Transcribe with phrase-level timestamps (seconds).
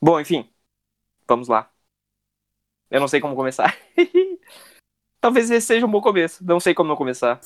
[0.00, 0.48] Bom, enfim.
[1.28, 1.70] Vamos lá.
[2.90, 3.76] Eu não sei como começar.
[5.20, 6.44] Talvez esse seja um bom começo.
[6.44, 7.40] Não sei como não começar.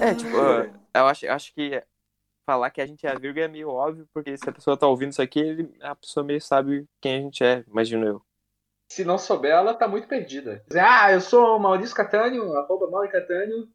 [0.00, 0.36] É, tipo,
[0.94, 1.82] eu acho, acho que
[2.44, 4.86] falar que a gente é a vírgula é meio óbvio, porque se a pessoa tá
[4.86, 8.22] ouvindo isso aqui, ele- a pessoa meio sabe quem a gente é, imagino eu.
[8.92, 10.62] Se não souber, ela tá muito perdida.
[10.74, 13.68] Ah, eu sou o Maurício Catânio, arroba Mauri Catânio.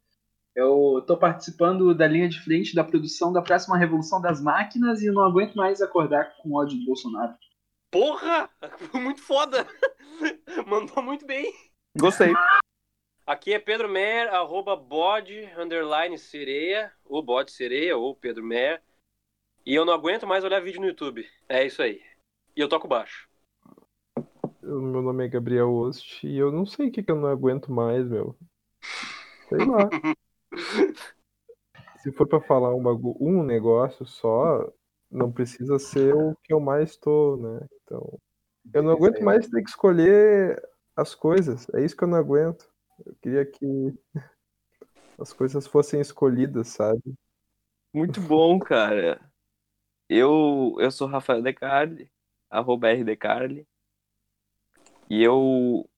[0.58, 5.08] Eu tô participando da linha de frente da produção da próxima Revolução das Máquinas e
[5.08, 7.32] não aguento mais acordar com ódio do Bolsonaro.
[7.92, 8.50] Porra!
[8.92, 9.64] Muito foda!
[10.66, 11.54] Mandou muito bem.
[11.96, 12.32] Gostei.
[13.24, 18.82] Aqui é Pedro Mer, arroba bode, underline sereia, ou bode sereia, ou Pedro Mer.
[19.64, 21.24] E eu não aguento mais olhar vídeo no YouTube.
[21.48, 22.02] É isso aí.
[22.56, 23.28] E eu toco baixo.
[24.60, 27.28] Eu- Meu nome é Gabriel Ost e eu não sei o que, que eu não
[27.28, 28.36] aguento mais, meu.
[29.48, 29.88] Sei lá.
[31.98, 33.16] Se for pra falar um, bagu...
[33.20, 34.72] um negócio só,
[35.10, 37.66] não precisa ser o que eu mais tô, né?
[37.82, 38.18] Então,
[38.72, 40.62] eu não aguento mais ter que escolher
[40.94, 41.66] as coisas.
[41.74, 42.68] É isso que eu não aguento.
[43.04, 43.94] Eu queria que
[45.18, 47.14] as coisas fossem escolhidas, sabe?
[47.92, 49.20] Muito bom, cara.
[50.08, 52.10] Eu, eu sou Rafael Decarli,
[52.50, 53.66] arroba RDecarli.
[55.10, 55.88] E eu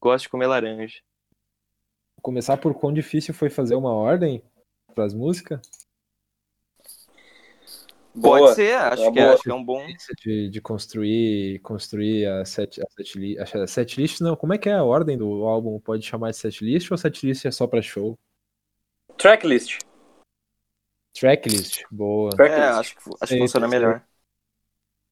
[0.00, 1.00] gosto de comer laranja.
[2.22, 4.42] Começar por quão difícil foi fazer uma ordem
[4.94, 5.60] pras músicas?
[8.20, 8.54] Pode Boa.
[8.54, 9.34] ser, acho, Tá que, boa.
[9.34, 9.86] acho que é um bom.
[10.24, 14.74] De, de construir, construir a set, a setlist, a setlist, não, como é que é
[14.74, 15.78] a ordem do álbum?
[15.78, 18.18] Pode chamar de setlist ou setlist é só pra show?
[19.16, 19.78] Tracklist.
[21.14, 22.30] Tracklist, boa.
[22.32, 22.70] É, Tracklist.
[22.78, 24.02] acho que, acho que funciona melhor.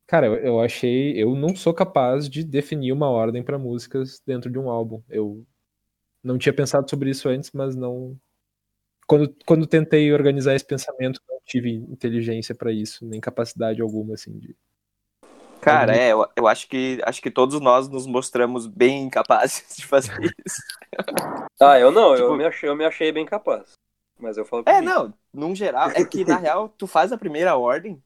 [0.07, 4.51] Cara, eu, eu achei, eu não sou capaz de definir uma ordem pra músicas dentro
[4.51, 5.03] de um álbum.
[5.09, 5.45] Eu
[6.23, 8.19] não tinha pensado sobre isso antes, mas não.
[9.07, 14.37] Quando, quando tentei organizar esse pensamento, não tive inteligência pra isso, nem capacidade alguma, assim,
[14.39, 14.57] de.
[15.61, 19.87] Cara, é, eu, eu acho que acho que todos nós nos mostramos bem incapazes de
[19.87, 20.13] fazer
[20.47, 20.63] isso.
[21.61, 23.73] Ah, eu não, eu, Tipo- me achei, eu me achei bem capaz.
[24.19, 24.87] Mas eu falo É, mim.
[24.87, 28.03] não, num geral, é que na real tu faz a primeira ordem.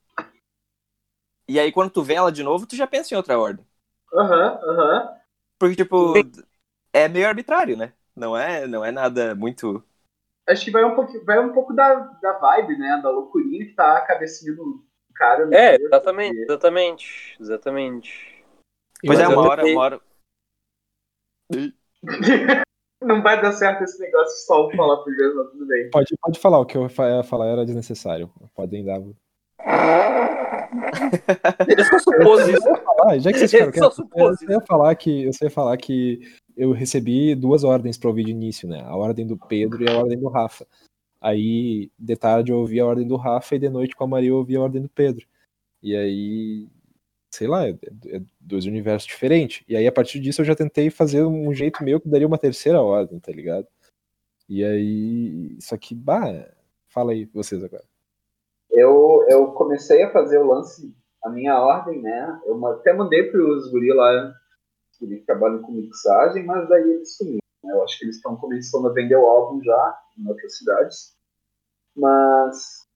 [1.48, 3.64] E aí quando tu vê ela de novo, tu já pensa em outra ordem.
[4.14, 5.16] Aham, aham.
[5.58, 6.14] Porque, tipo,
[6.92, 7.92] é meio arbitrário, né?
[8.20, 9.82] Não é, não é nada muito.
[10.46, 13.00] Acho que vai um pouco, vai um pouco da, da vibe, né?
[13.02, 15.46] Da loucurinha que tá a cabecinha do cara.
[15.46, 17.36] no É, exatamente, e- exatamente.
[17.40, 18.44] Exatamente.
[19.04, 20.00] Pois é, Mas eu uma hora, uma hora.
[23.02, 25.88] Não vai dar certo esse negócio de só falar por vez, mas tudo bem.
[25.90, 28.30] Pode, pode falar, o que eu ia falar era desnecessário.
[28.54, 29.00] Podem dar.
[31.66, 32.68] Eu só supôs isso.
[33.02, 35.76] Ah, já que vocês só quietos, supôs eu só ia falar que eu ia falar
[35.78, 36.20] que
[36.56, 38.82] eu recebi duas ordens para ouvir de início, né?
[38.82, 40.66] A ordem do Pedro e a ordem do Rafa.
[41.20, 44.30] Aí, de tarde eu ouvi a ordem do Rafa e de noite com a Maria
[44.30, 45.26] eu ouvi a ordem do Pedro.
[45.82, 46.68] E aí,
[47.30, 49.62] sei lá, é, é dois universos diferentes.
[49.68, 52.38] E aí, a partir disso, eu já tentei fazer um jeito meu que daria uma
[52.38, 53.66] terceira ordem, tá ligado?
[54.48, 56.48] E aí, só que, bah,
[56.88, 57.84] fala aí vocês agora.
[58.70, 62.40] Eu, eu comecei a fazer o lance, a minha ordem, né?
[62.46, 64.34] Eu até mandei pros guri lá
[65.00, 67.38] que eles trabalham com mixagem, mas daí eles sumiram.
[67.64, 67.72] Né?
[67.72, 71.16] Eu acho que eles estão começando a vender o álbum já em outras cidades.
[71.96, 72.86] Mas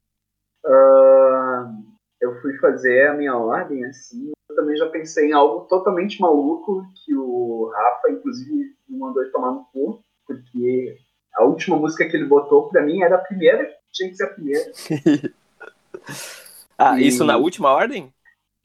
[0.67, 1.73] ah,
[2.21, 4.31] eu fui fazer a minha ordem assim.
[4.49, 9.51] Eu também já pensei em algo totalmente maluco que o Rafa, inclusive, me mandou tomar
[9.53, 10.97] no cu, porque
[11.35, 14.35] a última música que ele botou pra mim era a primeira, tinha que ser a
[14.35, 14.73] primeira.
[16.77, 18.13] Ah, E- isso na última ordem?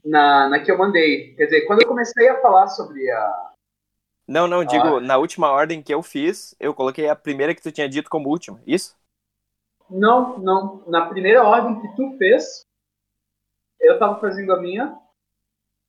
[0.09, 1.35] Na, na que eu mandei.
[1.35, 3.51] Quer dizer, quando eu comecei a falar sobre a.
[4.27, 4.99] Não, não, digo, Ah.
[5.01, 8.29] na última ordem que eu fiz, eu coloquei a primeira que tu tinha dito como
[8.29, 8.61] última.
[8.65, 8.95] Isso?
[9.89, 10.83] Não, não.
[10.87, 12.63] Na primeira ordem que tu fez,
[13.79, 14.97] eu tava fazendo a minha.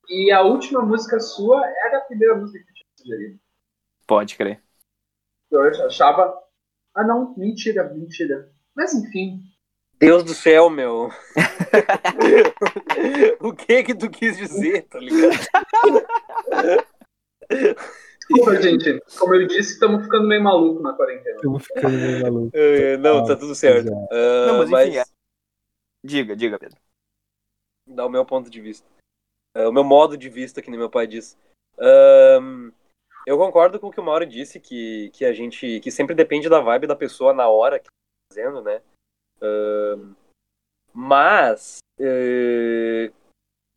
[0.08, 3.40] E a última música sua era a primeira música que eu tinha sugerido.
[4.06, 4.62] Pode crer.
[5.50, 6.34] Eu achava.
[6.94, 8.50] Ah, não, mentira, mentira.
[8.74, 9.40] Mas enfim.
[10.00, 11.10] Deus do céu, meu.
[13.38, 15.36] o que que tu quis dizer, tá ligado?
[17.50, 18.98] Desculpa, gente.
[19.18, 21.38] Como eu disse, estamos ficando meio maluco na quarentena.
[21.42, 22.56] Eu ficando meio maluco.
[22.56, 23.92] É, Não, tá tudo certo.
[24.10, 25.04] Ah, Não, mas mas enfim, é.
[26.02, 26.78] Diga, diga, Pedro.
[27.86, 28.88] dá o meu ponto de vista.
[29.54, 31.36] É, o meu modo de vista, que nem meu pai diz.
[31.78, 32.70] Ahn,
[33.26, 35.78] eu concordo com o que o Mauro disse, que, que a gente.
[35.80, 37.90] que sempre depende da vibe da pessoa na hora que tá
[38.32, 38.80] fazendo, né?
[39.42, 40.14] Ahn,
[40.92, 43.12] mas eh,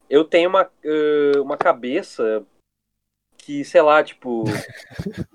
[0.10, 2.45] eu tenho uma, eh, uma cabeça
[3.38, 4.44] que, sei lá, tipo.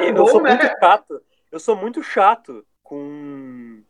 [0.00, 0.50] eu sou né?
[0.50, 1.22] muito chato.
[1.50, 3.82] Eu sou muito chato com,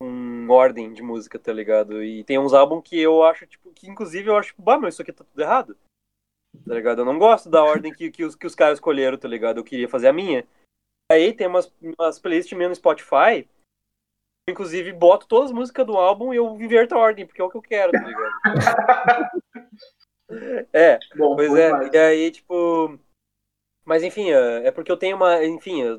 [0.00, 2.02] com ordem de música, tá ligado?
[2.02, 4.94] E tem uns álbuns que eu acho, tipo, que inclusive eu acho, tipo, bah, mas
[4.94, 5.76] isso aqui tá tudo errado.
[6.66, 7.00] Tá ligado?
[7.00, 9.58] Eu não gosto da ordem que, que, os, que os caras escolheram, tá ligado?
[9.58, 10.46] Eu queria fazer a minha.
[11.10, 13.48] Aí tem umas, umas playlists minhas no Spotify.
[14.48, 17.50] Inclusive, boto todas as músicas do álbum e eu inverto a ordem, porque é o
[17.50, 18.32] que eu quero, tá ligado?
[20.72, 21.70] é, Bom, pois é.
[21.70, 21.92] mais.
[21.92, 22.98] E aí, tipo.
[23.84, 25.42] Mas enfim, é é porque eu tenho uma.
[25.44, 25.98] Enfim, eu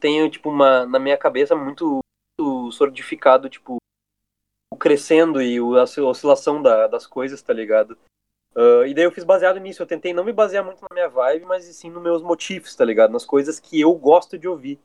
[0.00, 0.84] tenho, tipo, uma.
[0.86, 2.00] Na minha cabeça muito,
[2.38, 3.76] muito solidificado, tipo.
[4.72, 7.96] O crescendo e a oscilação da- das coisas, tá ligado?
[8.56, 9.82] Ah, e daí eu fiz baseado nisso.
[9.82, 12.84] Eu tentei não me basear muito na minha vibe, mas sim nos meus motivos, tá
[12.84, 13.12] ligado?
[13.12, 14.78] Nas coisas que eu gosto de ouvir.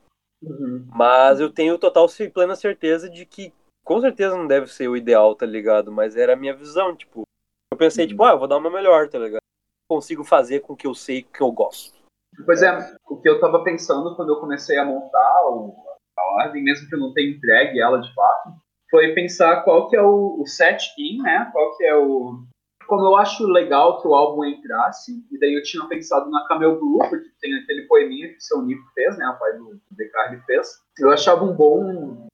[0.44, 0.86] Uhum.
[0.94, 3.54] Mas eu tenho total e plena certeza de que
[3.84, 5.92] com certeza não deve ser o ideal, tá ligado?
[5.92, 7.24] Mas era a minha visão, tipo.
[7.72, 8.10] Eu pensei, Uhum.
[8.10, 9.42] tipo, ah, eu vou dar o meu melhor, tá ligado?
[9.90, 11.98] Consigo fazer com o que eu sei que eu gosto.
[12.46, 16.88] Pois é, o que eu tava pensando quando eu comecei a montar a ordem, mesmo
[16.88, 18.50] que eu não tenha entregue ela de fato,
[18.90, 21.50] foi pensar qual que é o, o set-in, né?
[21.52, 22.44] Qual que é o...
[22.88, 26.80] Como eu acho legal que o álbum entrasse, e daí eu tinha pensado na Camel
[26.80, 29.28] Blue, porque tem aquele poeminha que o seu Nico fez, né?
[29.28, 30.68] O pai do Descartes fez.
[31.00, 32.28] Eu achava um bom,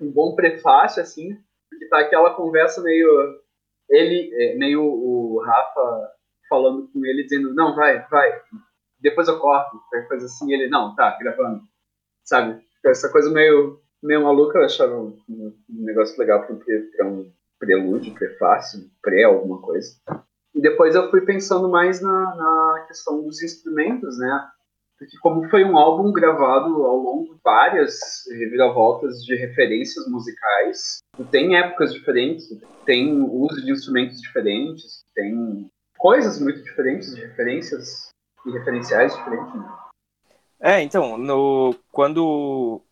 [0.00, 1.36] um bom prefácio, assim,
[1.68, 3.40] porque tá aquela conversa meio...
[3.88, 6.12] Ele, é, meio o Rafa
[6.48, 8.40] falando com ele, dizendo, não, vai, vai,
[9.00, 11.62] depois eu corto, qualquer coisa assim, ele, não, tá, gravando,
[12.24, 12.62] sabe?
[12.84, 18.14] Essa coisa meio, meio maluca, eu achava um, um negócio legal pre- pra um prelúdio,
[18.14, 19.94] prefácio, pré alguma coisa.
[20.52, 24.48] E depois eu fui pensando mais na, na questão dos instrumentos, né?
[24.98, 27.98] Porque como foi um álbum gravado ao longo de várias
[28.30, 30.98] reviravoltas de referências musicais,
[31.30, 32.48] tem épocas diferentes,
[32.84, 38.10] tem uso de instrumentos diferentes, tem coisas muito diferentes de referências
[38.44, 39.54] e referenciais diferentes.
[39.54, 39.72] Né?
[40.60, 42.82] É, então, no, quando,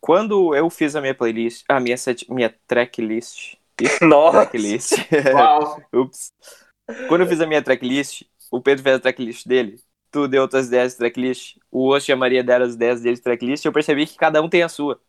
[0.00, 4.38] quando eu fiz a minha playlist, a minha, set, minha tracklist, isso, Nossa!
[4.38, 4.92] tracklist,
[5.32, 5.82] Uau!
[5.94, 6.32] ups,
[7.08, 9.80] quando eu fiz a minha tracklist, o Pedro fez a tracklist dele,
[10.10, 13.64] tu deu outras 10 tracklist, o Osso e a Maria deram as 10 deles tracklist,
[13.64, 15.00] eu percebi que cada um tem a sua.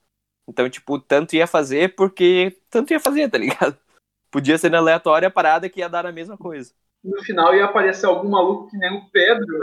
[0.48, 3.78] Então, tipo, tanto ia fazer porque tanto ia fazer, tá ligado?
[4.32, 6.74] Podia ser na aleatória a parada que ia dar a mesma coisa.
[7.04, 9.60] No final ia aparecer algum maluco que nem o Pedro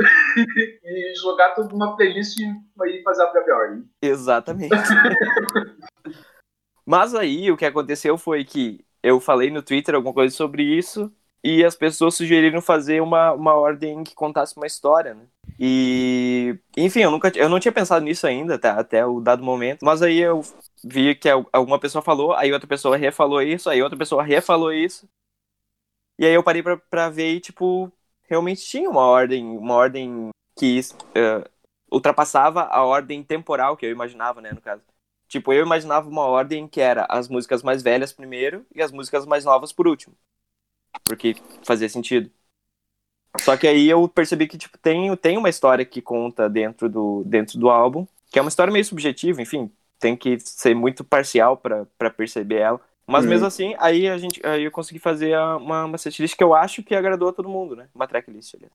[0.84, 3.90] e jogar tudo numa playlist e fazer a própria ordem.
[4.02, 4.76] Exatamente.
[6.84, 11.12] Mas aí o que aconteceu foi que eu falei no Twitter alguma coisa sobre isso
[11.42, 15.26] e as pessoas sugeriram fazer uma, uma ordem que contasse uma história, né?
[15.58, 19.84] E, enfim, eu nunca eu não tinha pensado nisso ainda, tá, até o dado momento,
[19.84, 20.40] mas aí eu
[20.84, 24.72] vi que al- alguma pessoa falou, aí outra pessoa refalou isso, aí outra pessoa refalou
[24.72, 25.08] isso.
[26.18, 27.90] E aí eu parei pra, ver e, tipo,
[28.28, 30.80] realmente tinha uma ordem, uma ordem que
[31.14, 31.50] eh,
[31.90, 34.82] ultrapassava a ordem temporal que eu imaginava, né, no caso.
[35.30, 39.24] Tipo, eu imaginava uma ordem que era as músicas mais velhas primeiro e as músicas
[39.24, 40.12] mais novas por último.
[41.04, 42.28] Porque fazia sentido.
[43.38, 47.22] Só que aí eu percebi que, tipo, tem, tem uma história que conta dentro do,
[47.24, 51.56] dentro do álbum, que é uma história meio subjetiva, enfim, tem que ser muito parcial
[51.56, 52.80] pra pra perceber ela.
[53.06, 53.30] Mas Uhum.
[53.30, 56.82] mesmo assim, aí a gente, aí eu consegui fazer uma, uma setlist que eu acho
[56.82, 57.88] que agradou a todo mundo, né?
[57.94, 58.66] Uma tracklist ali.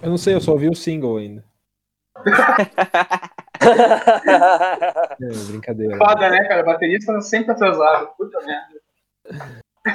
[0.00, 1.44] Eu não sei, eu só ouvi o single ainda.
[5.20, 5.96] É, brincadeira.
[5.96, 6.62] Foda, né, cara?
[6.62, 8.08] Baterista sempre atrasado.
[8.16, 8.80] Puta merda.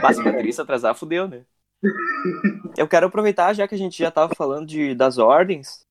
[0.01, 1.43] Mas baterista atrasar, fudeu, né?
[2.77, 5.85] Eu quero aproveitar, já que a gente já tava falando de, das ordens,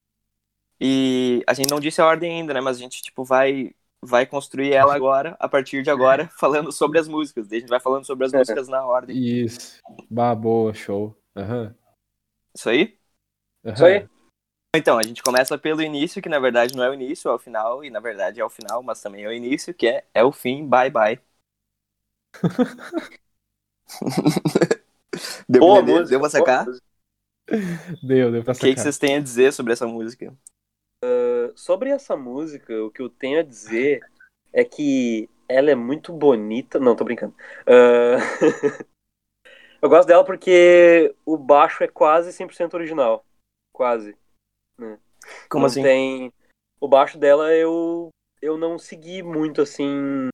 [0.80, 2.60] e a gente não disse a ordem ainda, né?
[2.60, 3.72] Mas a gente, tipo, vai,
[4.02, 7.48] vai construir ela agora, a partir de agora, falando sobre as músicas.
[7.48, 8.38] Daí a gente vai falando sobre as É.
[8.38, 9.16] músicas na ordem.
[9.16, 9.78] Isso.
[10.08, 11.14] Bah, boa, show.
[11.36, 11.74] Aham.
[12.54, 12.96] Isso aí?
[13.64, 13.74] aham.
[13.74, 14.08] Isso aí.
[14.74, 17.38] Então, a gente começa pelo início, que na verdade não é o início, é o
[17.38, 20.22] final, e na verdade é o final, mas também é o início, que é, é
[20.22, 21.20] o fim, bye bye.
[25.48, 26.66] deu, Boa música, deu pra sacar?
[28.00, 28.84] Deu, deu pra O que, que sacar.
[28.84, 30.32] vocês têm a dizer sobre essa música?
[31.56, 34.00] Sobre essa música, o que eu tenho a dizer
[34.52, 36.78] é que ela é muito bonita.
[36.78, 37.34] Não, tô brincando.
[37.66, 38.18] Ah,
[39.82, 43.26] eu gosto dela porque o baixo é quase 100% original.
[43.72, 44.16] Quase.
[45.48, 45.82] Como não assim?
[45.82, 46.32] Tem...
[46.80, 48.08] O baixo dela eu,
[48.40, 50.28] eu não segui muito assim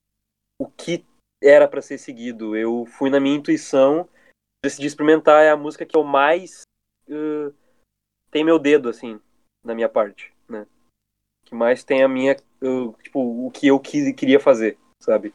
[0.60, 1.04] o que
[1.42, 2.56] era pra ser seguido.
[2.56, 4.08] Eu fui na minha intuição,
[4.64, 5.44] decidi experimentar.
[5.44, 6.62] É a música que eu mais
[7.08, 7.54] uh,
[8.30, 9.20] tem meu dedo assim
[9.64, 10.66] na minha parte, né?
[11.44, 15.34] Que mais tem a minha uh, tipo o que eu quis, queria fazer, sabe?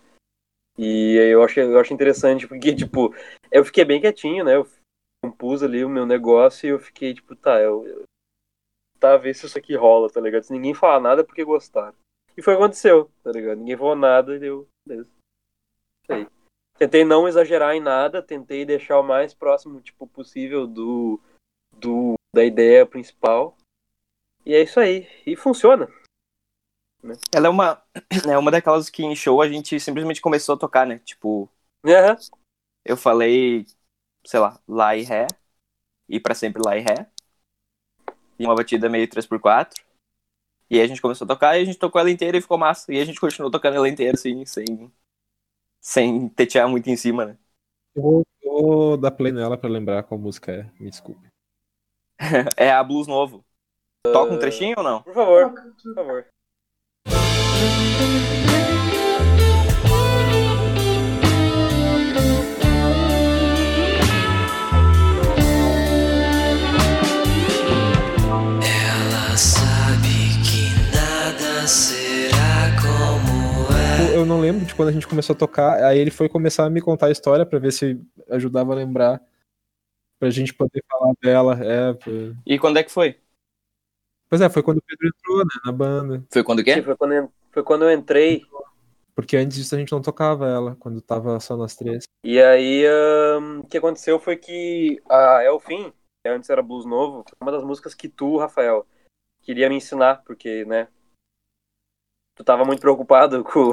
[0.77, 3.13] E aí eu acho eu acho interessante porque tipo
[3.51, 4.55] eu fiquei bem quietinho, né?
[4.55, 4.67] Eu
[5.23, 8.05] compus ali o meu negócio e eu fiquei tipo tá eu,
[9.01, 10.43] tá, ver se isso aqui rola, tá ligado?
[10.43, 11.95] Se ninguém falar nada é porque gostaram.
[12.37, 13.57] E foi o que aconteceu, tá ligado?
[13.57, 14.67] Ninguém falou nada e deu.
[14.87, 15.09] Beleza.
[16.03, 16.27] Isso aí.
[16.77, 21.19] Tentei não exagerar em nada, tentei deixar o mais próximo tipo, possível do,
[21.71, 23.57] do da ideia principal.
[24.45, 25.07] E é isso aí.
[25.25, 25.87] E funciona.
[27.33, 27.83] Ela é uma,
[28.29, 30.99] é uma daquelas que em show a gente simplesmente começou a tocar, né?
[30.99, 31.49] Tipo,
[31.85, 32.17] Aham.
[32.85, 33.65] eu falei,
[34.25, 35.27] sei lá, Lá e Ré,
[36.07, 37.09] e pra sempre Lá e Ré,
[38.41, 39.75] e uma batida meio 3x4.
[40.69, 42.57] E aí a gente começou a tocar e a gente tocou ela inteira e ficou
[42.57, 42.91] massa.
[42.91, 44.91] E a gente continuou tocando ela inteira, assim, sem,
[45.79, 47.37] sem tetear muito em cima, né?
[47.95, 50.71] Eu vou, dar play nela pra lembrar qual música é.
[50.79, 51.27] Me desculpe.
[52.55, 53.43] É a Blues Novo.
[54.03, 55.03] Toca um trechinho ou não?
[55.03, 56.25] Por favor, por favor.
[74.21, 75.83] Eu, não lembro de quando a gente começou a tocar.
[75.83, 77.99] Aí ele foi começar a me contar a história pra ver se
[78.29, 79.21] ajudava a lembrar.
[80.19, 81.59] Pra gente poder falar dela.
[81.63, 82.11] É, pô.
[82.45, 83.19] E quando é que foi?
[84.29, 86.23] Pois é, foi quando o Pedro entrou, né, na banda.
[86.31, 86.81] Foi quando o Sim, quê?
[86.83, 88.45] foi, quando eu, foi quando eu entrei.
[89.15, 92.03] Porque antes disso a gente não tocava ela, quando tava só nós três.
[92.23, 95.91] E aí, ahn, o que aconteceu foi que a Elfim,
[96.23, 98.85] que antes era Blues Novo, foi uma das músicas que tu, Rafael,
[99.41, 100.87] queria me ensinar, porque, né,
[102.35, 103.71] tu tava muito preocupado com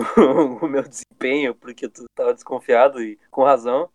[0.65, 3.91] o meu desempenho, porque tu tava desconfiado e com razão.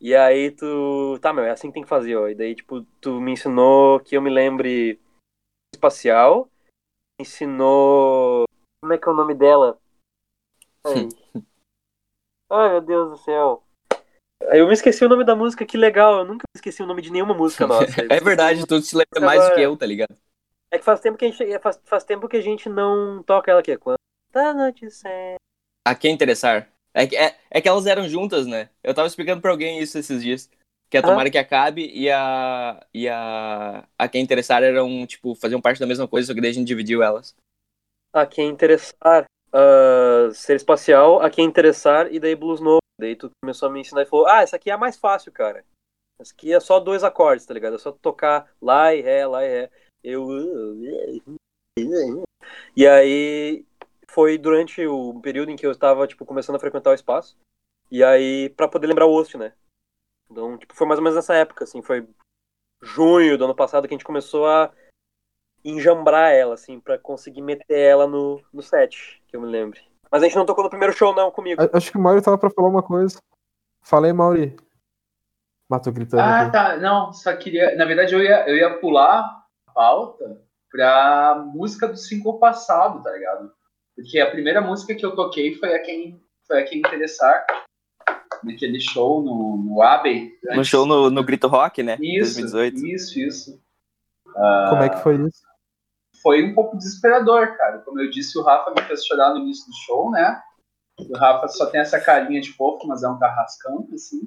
[0.00, 2.28] E aí tu, tá, meu, é assim que tem que fazer, ó.
[2.28, 5.00] E daí, tipo, tu me ensinou que eu me lembre
[5.74, 6.48] espacial,
[7.20, 8.44] ensinou,
[8.80, 9.78] como é que é o nome dela?
[10.86, 11.08] Ai,
[12.50, 13.64] Ai meu Deus do céu.
[14.52, 16.20] Eu me esqueci o nome da música, que legal.
[16.20, 18.00] Eu nunca esqueci o nome de nenhuma música nossa.
[18.08, 20.16] É verdade, tu se lembra mais do que eu, tá ligado?
[20.70, 23.50] É que faz tempo que a gente, faz, faz tempo que a gente não toca
[23.50, 23.76] ela aqui.
[23.78, 23.96] Quando
[24.32, 25.36] tá anoitecendo.
[25.86, 26.70] A quem interessar.
[26.92, 28.68] É, que- é, é que elas eram juntas, né?
[28.82, 30.50] Eu tava explicando pra alguém isso esses dias.
[30.90, 31.02] Que a Ah.
[31.02, 32.86] Tomara que Acabe e a.
[32.94, 33.86] e a.
[33.98, 36.66] A quem interessar eram, tipo, faziam parte da mesma coisa, só que daí a gente
[36.66, 37.34] dividiu elas.
[38.12, 39.24] A quem interessar.
[39.52, 42.80] ah, ser espacial, a quem interessar, e daí blues novo.
[43.00, 45.32] Daí tu começou a me ensinar e falou: Ah, essa aqui é a mais fácil,
[45.32, 45.64] cara.
[46.20, 47.76] Essa aqui é só dois acordes, tá ligado?
[47.76, 49.70] É só tocar lá e ré, lá e ré.
[50.02, 50.26] Eu.
[52.76, 53.66] E aí
[54.06, 57.36] foi durante o período em que eu estava, tipo, começando a frequentar o espaço.
[57.90, 59.52] E aí, pra poder lembrar o host, né?
[60.30, 62.06] Então, tipo, foi mais ou menos nessa época, assim, foi
[62.82, 64.70] junho do ano passado que a gente começou a
[65.64, 69.80] enjambrar ela, assim, pra conseguir meter ela no, no set, que eu me lembre.
[70.10, 71.60] Mas a gente não tocou no primeiro show, não, comigo.
[71.72, 73.18] Acho que o Mauri tava pra falar uma coisa.
[73.82, 74.56] Fala aí, Mauri.
[75.68, 76.52] Mato gritando Ah, aqui.
[76.52, 76.76] tá.
[76.78, 77.74] Não, só queria.
[77.76, 79.37] Na verdade, eu ia, eu ia pular
[79.78, 83.52] pauta pra música do single passado, tá ligado?
[83.94, 87.46] Porque a primeira música que eu toquei foi a quem, foi a quem interessar.
[88.42, 90.36] Naquele show no, no Abbey.
[90.42, 91.96] No antes- show no, no Grito Rock, né?
[92.00, 92.86] Isso, 2018.
[92.86, 93.62] isso, isso.
[94.24, 95.42] Como é que foi isso?
[96.22, 97.78] Foi um pouco desesperador, cara.
[97.78, 100.42] Como eu disse, o Rafa me fez chorar no início do show, né?
[100.98, 104.20] O Rafa só tem essa carinha de fofo, mas é um carrascão, assim.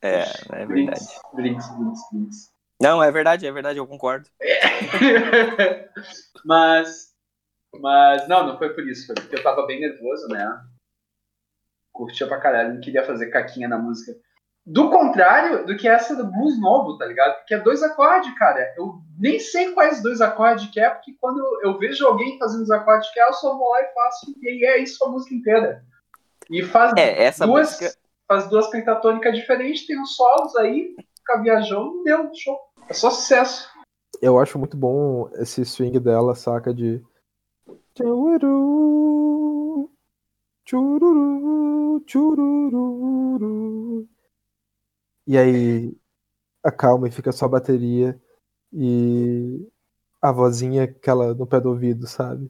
[0.00, 0.68] É, é verdade.
[0.68, 2.57] Brinks, brinks, brinks, brinks.
[2.80, 4.28] Não, é verdade, é verdade, eu concordo.
[6.44, 7.08] mas,
[7.80, 10.48] mas, não, não foi por isso, foi porque eu tava bem nervoso, né?
[11.92, 14.12] Curtia pra caralho, não queria fazer caquinha na música.
[14.64, 17.36] Do contrário do que essa do blues novo, tá ligado?
[17.38, 18.74] Porque é dois acordes, cara.
[18.76, 22.70] Eu nem sei quais dois acordes que é, porque quando eu vejo alguém fazendo os
[22.70, 25.34] acordes que é, eu só vou lá e faço, e aí é isso a música
[25.34, 25.82] inteira.
[26.50, 27.98] E faz É, duas, música.
[28.28, 32.58] faz duas pentatônicas diferentes, tem os solos aí, fica viajando, deu show.
[32.88, 33.68] É só sucesso.
[34.20, 36.72] Eu acho muito bom esse swing dela, saca?
[36.72, 37.04] De.
[45.26, 45.96] E aí
[46.64, 48.20] acalma e fica só a bateria
[48.72, 49.66] e
[50.20, 52.48] a vozinha aquela no pé do ouvido, sabe?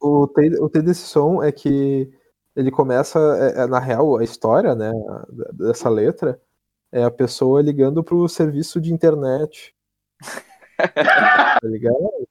[0.00, 2.10] O T, o desse som é que
[2.56, 4.90] ele começa, é, é, na real, a história, né,
[5.52, 6.40] dessa letra
[6.92, 9.74] é a pessoa ligando pro serviço de internet.
[10.76, 12.28] tá ligado?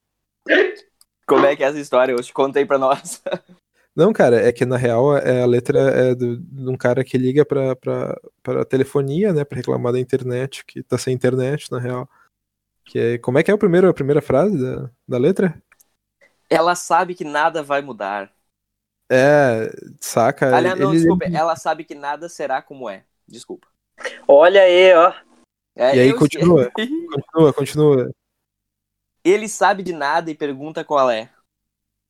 [1.27, 2.11] Como é que é essa história?
[2.13, 3.21] Eu te contei pra nós.
[3.95, 7.17] Não, cara, é que na real é, a letra é do- de um cara que
[7.17, 11.79] liga pra, pra, pra telefonia, né, pra reclamar da internet, que tá sem internet, na
[11.79, 12.07] real.
[12.85, 15.61] Que é, como é que é o primeiro, a primeira frase da, da letra?
[16.49, 18.31] Ela sabe que nada vai mudar.
[19.11, 19.69] É,
[19.99, 20.55] saca?
[20.55, 21.25] Aliás, não, ele- desculpa.
[21.25, 23.03] Ela sabe que nada será como é.
[23.27, 23.67] Desculpa.
[24.27, 25.13] Olha aí, ó.
[25.79, 26.69] É, E aí continua.
[26.75, 28.11] Continua, continua.
[29.23, 31.29] Ele sabe de nada e pergunta qual é.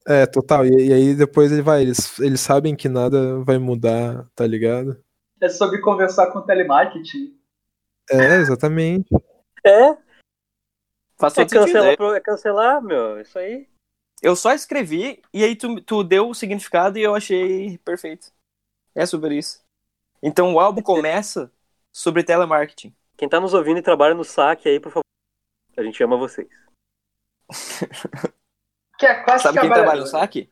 [0.07, 0.65] É, total.
[0.65, 4.99] E, e aí depois ele vai, eles, eles sabem que nada vai mudar, tá ligado?
[5.39, 7.39] É sobre conversar com telemarketing.
[8.09, 9.07] É, exatamente.
[9.63, 9.95] É,
[11.19, 13.19] Faz é cancelar, é cancelar, meu.
[13.19, 13.67] Isso aí.
[14.21, 18.31] Eu só escrevi e aí tu, tu deu o significado e eu achei perfeito.
[18.95, 19.61] É sobre isso.
[20.23, 21.51] Então o álbum começa
[21.93, 22.95] sobre telemarketing.
[23.19, 25.03] Quem tá nos ouvindo e trabalha no saque aí, por favor.
[25.75, 26.47] A gente ama vocês.
[28.97, 30.49] Que é quase Sabe quem trabalha no saque?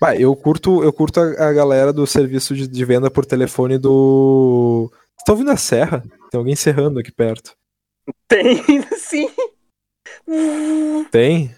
[0.00, 3.76] Bah, eu curto, eu curto a, a galera do serviço de, de venda por telefone
[3.76, 4.88] do.
[5.16, 6.00] Você tá ouvindo a serra?
[6.30, 7.56] Tem alguém serrando aqui perto.
[8.28, 8.62] Tem,
[8.96, 9.28] sim.
[11.10, 11.52] Tem?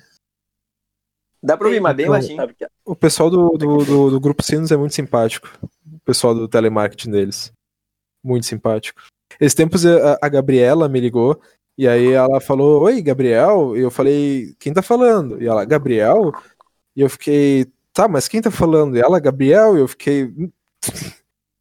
[1.43, 2.55] Dá pra ouvir, mas bem baixinho.
[2.55, 5.51] Que O pessoal do, do, do, do Grupo Sinos é muito simpático.
[5.63, 7.53] O pessoal do telemarketing deles.
[8.25, 9.03] Muito simpático.
[9.41, 11.41] Esses tempos a, a Gabriela me ligou
[11.79, 13.77] e aí ela falou: Oi, Gabriel?
[13.77, 15.41] E eu falei: Quem tá falando?
[15.41, 16.33] E ela: Gabriel?
[16.97, 18.97] E eu fiquei: Tá, mas quem tá falando?
[18.97, 19.77] E ela: Gabriel?
[19.77, 20.25] E eu fiquei.
[20.25, 20.51] "Hum."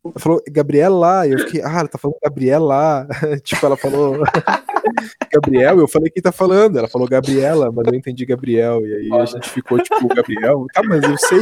[0.05, 3.07] Ela falou Gabriela, e eu fiquei, ah, ela tá falando Gabriela.
[3.43, 4.23] tipo, ela falou
[5.33, 6.77] Gabriel, eu falei quem tá falando.
[6.77, 8.85] Ela falou Gabriela, mas eu entendi Gabriel.
[8.85, 11.41] E aí a gente ficou tipo, Gabriel, tá, mas eu sei.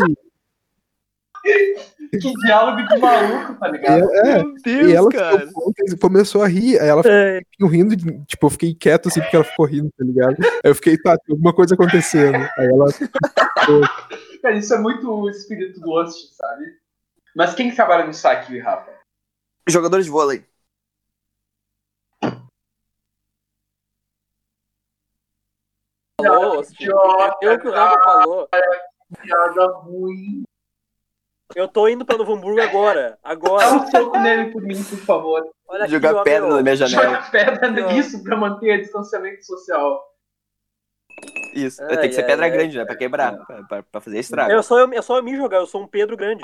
[2.11, 4.09] Que diálogo de maluco, tá ligado?
[4.15, 5.47] é, Meu Deus, e ela cara.
[5.47, 9.35] ficou, começou a rir, aí ela É, ficou rindo, tipo, eu fiquei quieto assim porque
[9.35, 10.35] ela ficou rindo, tá ligado?
[10.39, 12.37] Aí eu fiquei, tá, tem alguma coisa acontecendo.
[12.57, 12.85] Aí ela,
[14.41, 16.65] Cara, isso é muito o espírito do Lost, sabe?
[17.35, 18.93] Mas quem que trabalha no saque, Rafa?
[19.67, 20.45] Jogadores de vôlei.
[26.21, 26.63] falou,
[27.41, 28.47] Eu que o Rafa falou.
[29.21, 30.43] Piada ruim.
[31.53, 33.19] Eu tô indo pra Novo Hamburgo agora.
[33.23, 33.73] Dá Agora.
[33.75, 35.53] um soco nele por mim, por favor.
[35.67, 36.55] Olha aqui, Jogar ó, pedra meu.
[36.57, 37.03] na minha janela.
[37.03, 37.91] Joga pedra Não.
[37.91, 40.03] nisso pra manter o distanciamento social.
[41.53, 41.81] Isso.
[41.83, 42.51] Ai, Tem que ser ai, pedra ai.
[42.51, 42.85] grande, né?
[42.85, 43.37] Pra quebrar.
[43.45, 44.51] Pra, pra- pra fazer estrago.
[44.51, 46.43] Eu só eu, é só eu me jogar, eu sou um Pedro grande.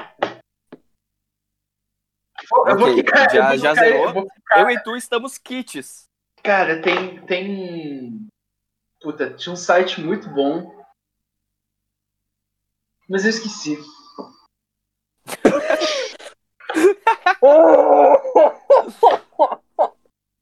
[2.67, 3.29] Eu vou Ok, ficar.
[3.29, 4.05] já- eu vou já ficar- zerou?
[4.07, 6.05] eu vou- Eu e tu estamos kits.
[6.44, 7.24] Cara, tem.
[7.25, 8.27] Tem.
[9.01, 10.79] Puta, tinha um site muito bom.
[13.09, 13.77] Mas eu esqueci.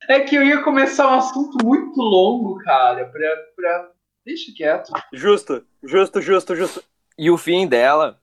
[0.09, 3.35] É que eu ia começar um assunto muito longo, cara, pra.
[3.55, 3.91] pra...
[4.25, 4.91] Deixa quieto.
[5.13, 6.83] Justo, justo, justo, justo.
[7.17, 8.21] E o fim dela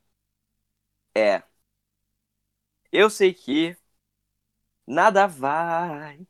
[1.15, 1.43] é.
[2.91, 3.77] Eu sei que
[4.85, 6.25] nada vai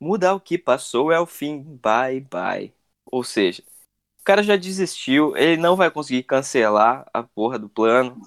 [0.00, 2.74] mudar o que passou, é o fim, bye bye.
[3.06, 3.62] Ou seja,
[4.20, 8.20] o cara já desistiu, ele não vai conseguir cancelar a porra do plano.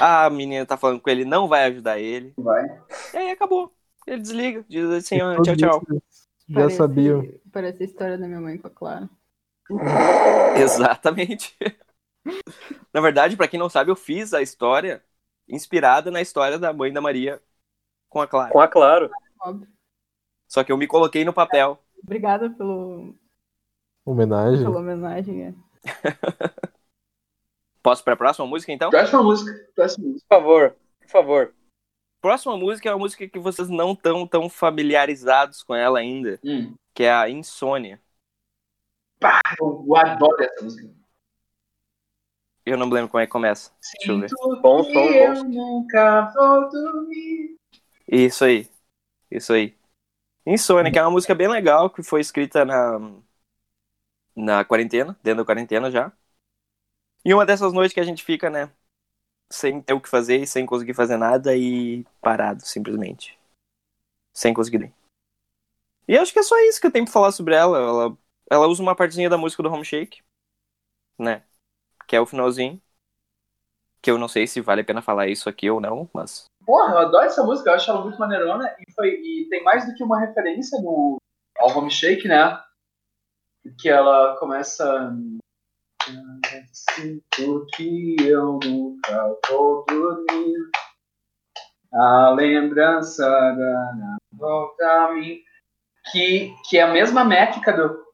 [0.00, 2.34] A menina tá falando com ele, não vai ajudar ele.
[2.36, 2.64] Vai.
[3.12, 3.72] E aí acabou.
[4.06, 5.82] Ele desliga, diz assim, tchau, tchau.
[6.48, 7.22] já Parece- sabiam.
[7.52, 9.08] Parece a história da minha mãe com a Clara.
[10.56, 11.56] Exatamente.
[12.92, 15.02] Na verdade, pra quem não sabe, eu fiz a história
[15.48, 17.40] inspirada na história da mãe da Maria
[18.08, 18.50] com a Clara.
[18.52, 19.10] Com a Claro.
[19.40, 19.68] Óbvio.
[20.48, 21.78] Só que eu me coloquei no papel.
[22.02, 23.14] Obrigada pelo,
[24.04, 24.64] Homenagem.
[24.64, 25.42] pela homenagem.
[25.44, 25.54] é.
[27.84, 28.88] Posso pra próxima música, então?
[28.88, 29.68] Próxima música.
[29.74, 30.24] Próxima música.
[30.26, 31.54] Por favor, por favor.
[32.22, 36.74] Próxima música é uma música que vocês não estão tão familiarizados com ela ainda, Hum.
[36.94, 38.00] que é a Insônia.
[39.60, 40.90] Eu adoro essa música.
[42.64, 43.70] Eu não me lembro como é que começa.
[43.98, 44.30] Deixa eu ver.
[44.62, 45.44] Bom que som, bom som.
[45.44, 47.58] nunca vou dormir.
[48.08, 48.66] Isso aí.
[49.30, 49.76] Isso aí.
[50.46, 52.98] Insônia, que é uma música bem legal, que foi escrita na,
[54.34, 56.10] na quarentena, dentro da quarentena já.
[57.24, 58.70] E uma dessas noites que a gente fica, né?
[59.50, 63.38] Sem ter o que fazer e sem conseguir fazer nada e parado, simplesmente.
[64.32, 64.94] Sem conseguir nem.
[66.06, 67.78] E acho que é só isso que eu tenho pra falar sobre ela.
[67.78, 68.18] Ela,
[68.50, 70.22] ela usa uma partezinha da música do Home Shake,
[71.18, 71.42] né?
[72.06, 72.80] Que é o finalzinho.
[74.02, 76.94] Que eu não sei se vale a pena falar isso aqui ou não, mas Porra,
[76.94, 79.94] eu adoro essa música, eu acho ela muito maneirona e, foi, e tem mais do
[79.94, 81.18] que uma referência no
[81.58, 82.58] ao Home Shake, né?
[83.78, 85.14] Que ela começa.
[86.74, 90.56] Sinto que eu nunca vou dormir.
[91.92, 95.38] A lembrança da volta a mim.
[96.10, 98.04] Que, que é a mesma métrica do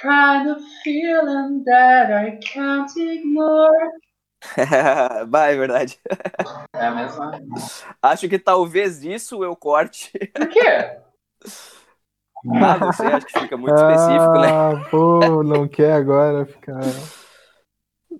[0.00, 3.90] Kind of feeling that I can't ignore.
[5.26, 5.98] bah, é verdade.
[6.76, 7.32] É a mesma.
[8.00, 10.12] Acho que talvez isso eu corte.
[10.32, 11.00] Por quê?
[12.52, 14.48] Ah, não sei, acho que fica muito específico, né?
[14.48, 16.80] Ah, pô, não quer agora ficar.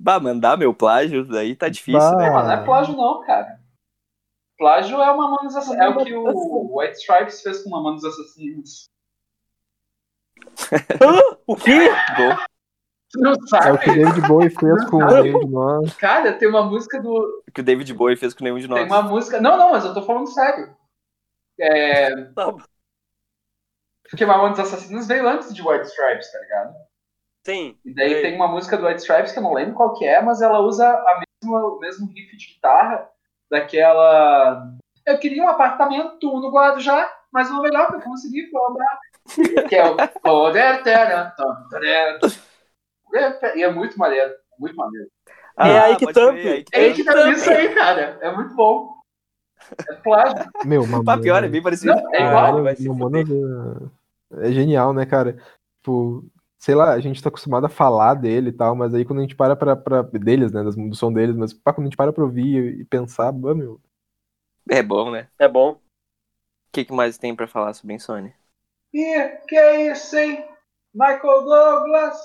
[0.00, 2.16] Bah, mandar meu plágio, daí tá difícil, Bah.
[2.16, 2.30] né?
[2.30, 3.60] Não, não é plágio não, cara.
[4.56, 5.80] Plágio é uma Mamonas Assassinas.
[5.86, 8.88] É o que o White Stripes fez com Mamonas Assassinas.
[11.02, 11.36] Hã?
[11.46, 11.88] O quê?
[12.16, 12.36] Bom,
[13.10, 13.90] Tu não É o que sabe?
[13.90, 15.94] o David Bowie fez com o Nenhum de Nós.
[15.94, 17.44] Cara, tem uma música do.
[17.54, 18.80] Que o David Bowie fez com nenhum de nós.
[18.80, 19.40] Tem uma música.
[19.40, 20.74] Não, não, mas eu tô falando sério.
[21.58, 22.24] É.
[22.32, 22.58] Tá bom.
[24.10, 26.74] Porque Mamonas Assassinos veio antes de White Stripes, tá ligado?
[27.44, 27.76] Sim.
[27.84, 28.22] E daí É.
[28.22, 30.60] tem uma música do White Stripes que eu não lembro qual que é, mas ela
[30.60, 33.08] usa a mesma, o mesmo riff de guitarra
[33.50, 34.72] daquela.
[35.06, 38.98] Eu queria um apartamento no Guarujá, mas o melhor que eu consegui foi obrar.
[39.68, 41.34] Que é o Poder Terra.
[43.54, 44.32] E é muito maneiro.
[44.58, 45.08] Muito maneiro.
[45.58, 46.32] É aí que pode tampa.
[46.38, 46.96] aí que É aí tampa.
[46.96, 48.18] que tá isso aí, cara.
[48.20, 48.94] É muito bom.
[49.88, 50.44] É plágio.
[50.64, 51.20] Meu, Pá, Mamonas.
[51.20, 51.94] pior, é bem parecido.
[51.94, 52.76] Não, é igual.
[52.76, 54.46] Se Mamonas é...
[54.48, 55.36] é genial, né, cara?
[55.78, 56.24] Tipo,
[56.64, 59.22] sei lá, a gente tá acostumado a falar dele e tal, mas aí quando a
[59.22, 59.76] gente para pra.
[59.76, 60.64] pra deles, né?
[60.64, 63.54] das- Do som deles, mas pá, quando a gente para pra ouvir e pensar, bah,
[63.54, 63.78] meu.
[64.70, 65.28] É bom, né?
[65.38, 65.72] É bom.
[65.72, 65.80] O
[66.72, 68.34] que, que mais tem pra falar sobre Insônia?
[68.94, 70.42] Ih, que é isso, hein?
[70.94, 72.16] Michael Douglas.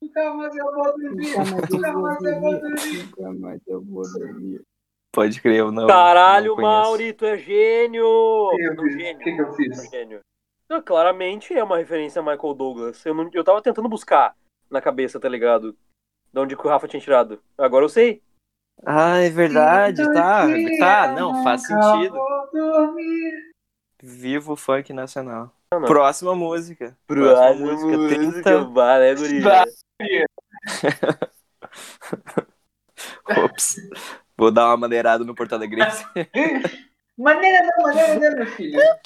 [0.00, 1.32] Nunca mais eu vou dormir.
[1.68, 3.04] Nunca mais eu vou dormir.
[3.04, 4.62] Nunca mais eu vou dormir.
[5.12, 5.88] Pode crer, eu não.
[5.88, 6.62] Caralho, não.
[6.62, 8.06] Mauri, tu é gênio!
[8.06, 8.92] O que eu fiz?
[8.94, 9.20] gênio.
[9.20, 9.90] O que que eu Tu é fiz?
[9.90, 10.20] gênio.
[10.68, 13.04] Não, claramente é uma referência a Michael Douglas.
[13.06, 14.36] Eu, não, eu tava tentando buscar
[14.70, 15.76] na cabeça, tá ligado?
[16.32, 17.42] De onde que o Rafa tinha tirado.
[17.56, 18.22] Agora eu sei.
[18.84, 20.46] Ah, é verdade, tá.
[20.78, 22.14] Tá, não, faz sentido.
[22.14, 23.50] Vou dormir.
[24.00, 25.52] Viva o funk nacional.
[25.72, 25.88] Não, não.
[25.88, 26.96] Próxima música.
[27.06, 28.64] Próxima música, música, 30.
[28.66, 29.40] vai, né, guri?
[29.40, 29.64] Vai.
[33.44, 33.76] Ops.
[34.36, 35.80] Vou dar uma maneirada no Porto Alegre.
[37.18, 38.78] Maneira não, maneira não, meu filho.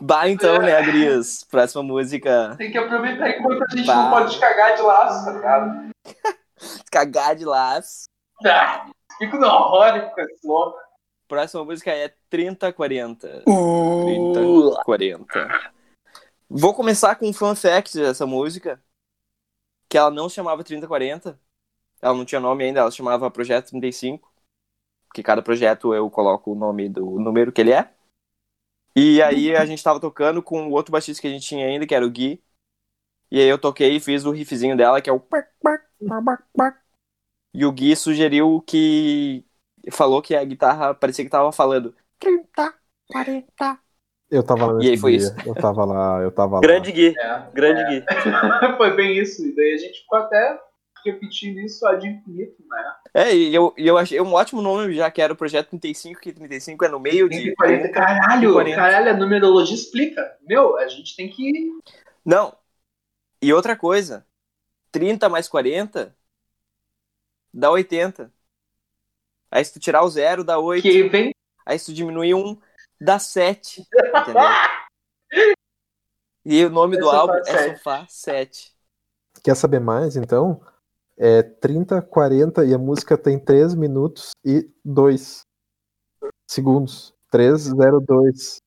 [0.00, 1.44] Bah, então, né, Agrias?
[1.44, 2.54] Próxima música.
[2.56, 3.94] Tem que aproveitar enquanto a gente Bah.
[3.96, 5.90] não pode cagar de laço, tá ligado?
[6.90, 8.04] Cagar de laço.
[8.44, 8.86] Ah,
[9.18, 10.78] fico no horror com esse louco.
[11.28, 13.42] Próxima música é 3040.
[13.46, 15.72] Uh, 3040.
[16.48, 18.80] Vou começar com um fun fact dessa música.
[19.90, 21.38] Que ela não se chamava 3040.
[22.00, 24.32] Ela não tinha nome ainda, ela se chamava Projeto 35.
[25.12, 27.90] Que cada projeto eu coloco o nome do número que ele é.
[28.96, 31.86] E aí a gente tava tocando com o outro baixista que a gente tinha ainda,
[31.86, 32.42] que era o Gui.
[33.30, 35.22] E aí eu toquei e fiz o riffzinho dela, que é o.
[37.52, 39.44] E o Gui sugeriu que.
[39.92, 42.74] Falou que a guitarra parecia que tava falando 30,
[43.12, 43.78] 40.
[44.28, 45.20] Eu tava lá E aí foi dia.
[45.28, 45.34] isso.
[45.46, 46.60] Eu tava lá, eu tava lá.
[46.60, 47.50] grande Gui, É.
[47.52, 48.04] grande Gui.
[48.76, 49.46] Foi bem isso.
[49.46, 50.58] E daí a gente ficou até
[51.04, 52.94] repetindo isso ad infinito, né?
[53.16, 56.20] É, e eu, e eu achei um ótimo nome, já que era o Projeto 35,
[56.20, 57.54] que 35 é no meio de.
[57.54, 57.88] 40.
[57.88, 58.76] Caralho, 40.
[58.76, 60.36] caralho, a numerologia explica.
[60.42, 61.70] Meu, a gente tem que.
[62.22, 62.54] Não.
[63.40, 64.26] E outra coisa,
[64.92, 66.14] 30 mais 40
[67.54, 68.30] dá 80.
[69.50, 70.82] Aí se tu tirar o zero, dá 8.
[70.82, 71.34] Que vem.
[71.64, 72.54] Aí se tu diminuir um,
[73.00, 73.80] dá 7.
[73.80, 74.42] Entendeu?
[76.48, 77.78] E o nome É do álbum é 7.
[77.78, 78.72] Sofá 7.
[79.42, 80.60] Quer saber mais, então?
[81.18, 85.46] É 30, 40 e a música tem 3 minutos e 2
[86.46, 87.14] segundos.
[87.30, 88.60] 3, 0, 2.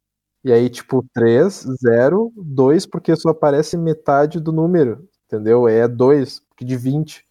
[0.43, 5.67] E aí, tipo, 3, 0, 2, porque só aparece metade do número, entendeu?
[5.67, 7.25] É 2, porque de 20.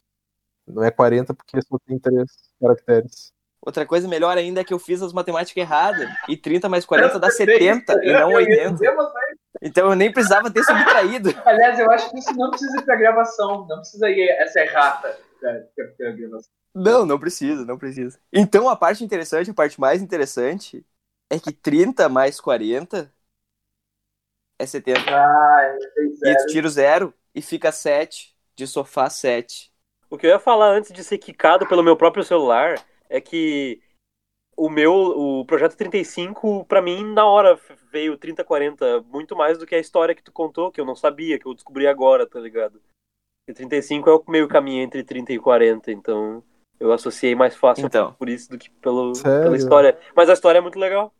[0.67, 2.27] Não é 40, porque só tem 3
[2.61, 3.33] caracteres.
[3.61, 6.09] Outra coisa melhor ainda é que eu fiz as matemáticas erradas.
[6.29, 8.85] E 30 mais 40 dá 70 e não Eu ia 80.
[9.63, 11.31] Então eu nem precisava ter subtraído.
[11.45, 13.67] Aliás, eu acho que isso não precisa ir pra gravação.
[13.67, 16.51] Não precisa ir essa errata pra, pra, gravação.
[16.75, 18.19] Não, não precisa, não precisa.
[18.33, 20.85] Então a parte interessante, a parte mais interessante
[21.31, 23.13] é que 30 mais 40
[24.59, 25.01] é 70.
[25.09, 26.47] Ah, eu sei E tu zero.
[26.47, 29.73] tira o zero e fica 7 de sofá 7.
[30.11, 33.81] O que eu ia falar antes de ser quicado pelo meu próprio celular é que
[34.57, 37.59] o meu, o projeto 35, pra mim, na hora
[37.91, 41.39] veio 3040, muito mais do que a história que tu contou, que eu não sabia,
[41.39, 42.81] que eu descobri agora, tá ligado?
[43.49, 46.43] E 35 é o meio caminho entre 30 e 40, então
[46.79, 48.13] eu associei mais fácil Então.
[48.13, 49.43] por isso do que pelo, Sério?
[49.45, 49.99] pela história.
[50.15, 51.13] Mas a história é muito legal.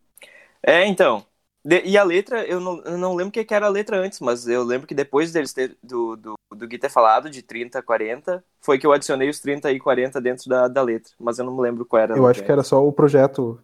[0.63, 1.25] É, então.
[1.65, 4.21] De- e a letra, eu não, eu não lembro o que era a letra antes,
[4.21, 7.83] mas eu lembro que depois deles ter, do, do, do Gui ter falado de 30,
[7.83, 11.13] 40, foi que eu adicionei os 30 e 40 dentro da, da letra.
[11.19, 12.15] Mas eu não me lembro qual era.
[12.15, 13.61] a Eu acho que era só o projeto.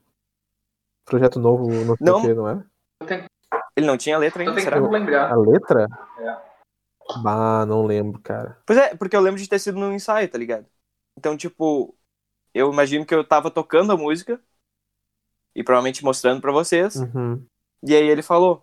[1.04, 2.20] Projeto novo, não sei Não.
[2.22, 2.64] que, não é?
[3.76, 4.78] Ele não tinha letra ainda, será?
[4.78, 5.32] lembrar.
[5.32, 5.86] A letra?
[6.18, 6.54] É.
[7.22, 8.58] Bah, não lembro, cara.
[8.64, 10.66] Pois é, porque eu lembro de ter sido num ensaio, tá ligado?
[11.18, 11.94] Então, tipo,
[12.54, 14.40] eu imagino que eu tava tocando a música
[15.54, 16.96] e provavelmente mostrando pra vocês.
[16.96, 17.44] Uhum.
[17.82, 18.62] E aí ele falou.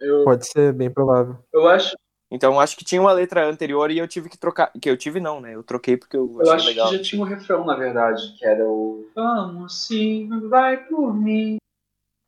[0.00, 1.38] Eu, Pode ser, bem provável.
[1.52, 1.94] eu acho,
[2.30, 4.72] Então, eu acho que tinha uma letra anterior e eu tive que trocar.
[4.80, 5.54] Que eu tive não, né?
[5.54, 6.88] Eu troquei porque eu eu achei acho legal.
[6.90, 11.58] que já tinha um refrão, na verdade, que era o Vamos sim, vai por mim,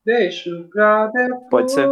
[0.07, 1.49] deixo pra depois.
[1.51, 1.87] Pode ser.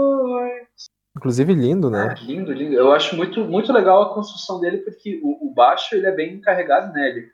[1.16, 2.14] Inclusive lindo, Ah, né?
[2.22, 2.74] lindo, lindo.
[2.74, 6.40] Eu acho muito, muito legal a construção dele, porque o, o baixo ele é bem
[6.40, 7.08] carregado, né?
[7.08, 7.30] Ele...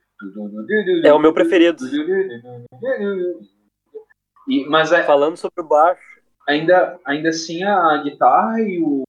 [1.06, 1.82] É o meu preferido.
[4.48, 6.02] E, mas a- Falando sobre o baixo,
[6.48, 9.02] ainda, ainda assim a guitarra e o,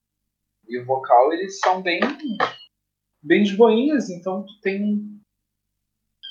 [0.68, 2.00] e o vocal eles são bem
[3.24, 5.02] bem de boinhas, então tu tem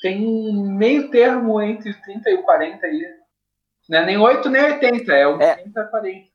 [0.01, 3.05] tem um meio termo entre o 30 e o 40 aí.
[3.89, 5.55] Não é nem 8 nem 80, é o É.
[5.55, 6.31] 30 40.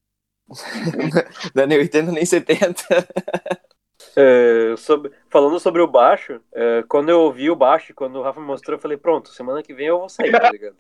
[1.55, 2.83] Não é nem 80 nem 70.
[4.17, 8.41] é, sobre- falando sobre o baixo, é, quando eu ouvi o baixo, quando o Rafa
[8.41, 10.77] me mostrou, eu falei, pronto, semana que vem eu vou sair, tá ligado?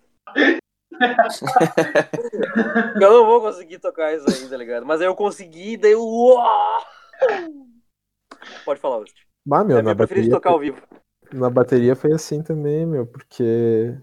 [3.00, 4.86] eu não vou conseguir tocar isso aí, tá ligado?
[4.86, 6.02] Mas aí eu consegui, daí eu...
[8.64, 9.20] Pode falar, Austin.
[9.44, 10.80] Bah, meu, É na preferido bateria, tocar ao vivo.
[11.32, 13.96] na bateria foi assim também, meu, porque.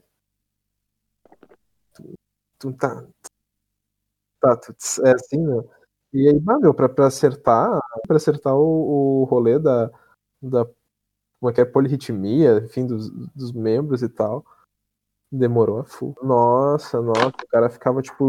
[2.64, 3.06] Tu, tu tá.
[4.40, 4.60] Tá,
[5.06, 5.70] é assim, meu.
[6.14, 9.88] E aí, bah, meu, pra, pra acertar, pra acertar o, o rolê da,
[10.42, 10.66] da.
[11.40, 11.66] Como é que é?
[11.66, 14.46] Polirritmia, enfim, dos, dos membros e tal.
[15.32, 16.16] Demorou a full.
[16.22, 18.26] Nossa, nossa, o cara ficava tipo.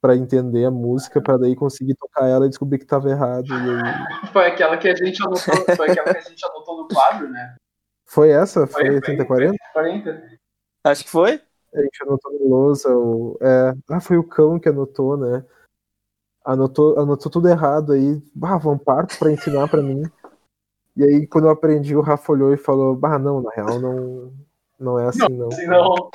[0.00, 3.48] Pra entender a música, pra daí conseguir tocar ela e descobrir que tava errado.
[3.48, 4.30] E aí...
[4.32, 7.56] Foi aquela que a gente anotou, foi aquela que a gente anotou no quadro, né?
[8.06, 8.64] Foi essa?
[8.68, 9.56] Foi Foi, 3040?
[9.72, 10.38] 40.
[10.84, 11.42] Acho que foi.
[11.74, 12.88] A gente anotou no lousa.
[12.96, 13.38] O...
[13.40, 13.74] É...
[13.90, 15.44] Ah, foi o cão que anotou, né?
[16.44, 18.22] Anotou, anotou tudo errado aí.
[18.34, 20.02] Vão parto pra ensinar pra mim.
[20.96, 24.32] E aí, quando eu aprendi, o Rafa olhou e falou: Bah, não, na real, não,
[24.78, 25.48] não é assim, não.
[25.48, 26.10] Assim, não.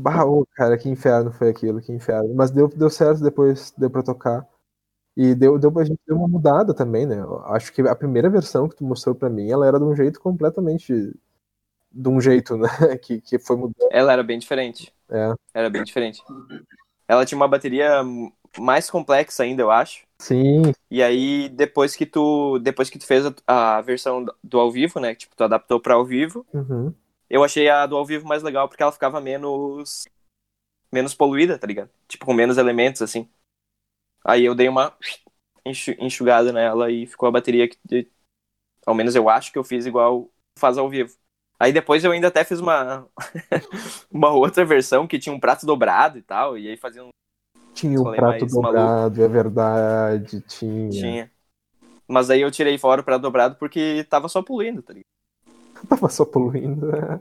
[0.00, 2.34] Bah, ô, cara, que inferno foi aquilo, que inferno.
[2.34, 4.48] Mas deu, deu certo depois, deu pra tocar.
[5.16, 7.18] E deu, deu, a gente deu uma mudada também, né?
[7.18, 9.94] Eu acho que a primeira versão que tu mostrou pra mim, ela era de um
[9.94, 11.14] jeito completamente.
[11.96, 12.68] De um jeito, né?
[13.00, 13.88] Que, que foi mudando.
[13.90, 14.92] Ela era bem diferente.
[15.08, 15.32] É.
[15.54, 16.20] Era bem diferente.
[17.06, 18.02] Ela tinha uma bateria
[18.58, 20.04] mais complexa ainda, eu acho.
[20.18, 24.70] Sim, E aí, depois que tu, depois que tu fez a, a versão do ao
[24.70, 25.14] vivo, né?
[25.14, 26.94] Tipo, tu adaptou pra ao vivo, uhum.
[27.28, 30.04] eu achei a do ao vivo mais legal porque ela ficava menos
[30.90, 31.90] menos poluída, tá ligado?
[32.08, 33.28] Tipo, com menos elementos, assim.
[34.24, 34.96] Aí eu dei uma
[35.66, 38.08] enxu- enxugada nela e ficou a bateria que,
[38.86, 41.16] ao menos eu acho que eu fiz igual faz ao vivo.
[41.58, 43.06] Aí depois eu ainda até fiz uma
[44.10, 47.08] uma outra versão que tinha um prato dobrado e tal, e aí fazia um
[47.72, 50.90] Tinha o Falei prato dobrado, é verdade, tinha.
[50.90, 51.30] tinha.
[52.06, 55.04] Mas aí eu tirei fora o prato dobrado porque tava só poluindo, tá ligado?
[55.88, 56.86] Tava só poluindo.
[56.86, 57.20] né?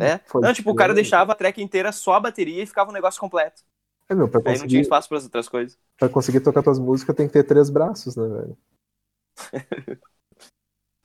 [0.00, 0.18] É.
[0.30, 2.92] Pode Não, tipo, o cara deixava a track inteira só a bateria e ficava um
[2.92, 3.62] negócio completo.
[4.08, 5.78] É, meu, pra Aí não tinha conseguir, espaço para as outras coisas.
[5.96, 8.58] pra conseguir tocar tuas músicas tem que ter três braços, né, velho?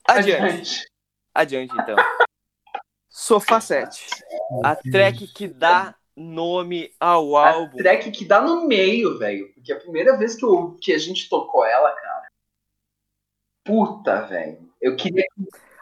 [0.07, 0.85] Adiante.
[1.33, 1.95] Adiante, então.
[3.13, 4.08] Sofá 7.
[4.63, 7.76] A track que dá nome ao A álbum.
[7.76, 9.54] track que dá no meio, velho.
[9.54, 12.28] Porque a primeira vez que, eu, que a gente tocou ela, cara.
[13.65, 14.71] Puta, velho.
[14.82, 15.26] Eu queria.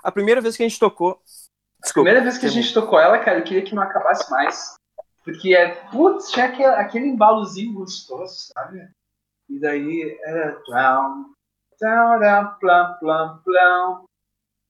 [0.03, 1.11] A primeira vez que a gente tocou.
[1.11, 2.05] A Desculpa.
[2.05, 4.75] primeira vez que a gente tocou ela, cara, eu queria que não acabasse mais.
[5.23, 5.75] Porque é.
[5.91, 8.89] Putz, tinha aquele, aquele embalozinho gostoso, sabe?
[9.47, 10.59] E daí era.
[10.67, 11.31] Down,
[11.79, 14.05] down, down, plum, plum, plum,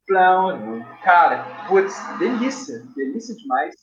[0.10, 0.84] plum.
[1.04, 2.80] Cara, putz, delícia.
[2.95, 3.76] Delícia demais.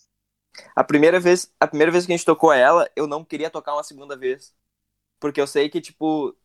[0.74, 3.74] A primeira vez, a primeira vez que a gente tocou ela, eu não queria tocar
[3.74, 4.52] uma segunda vez.
[5.20, 6.36] Porque eu sei que, tipo,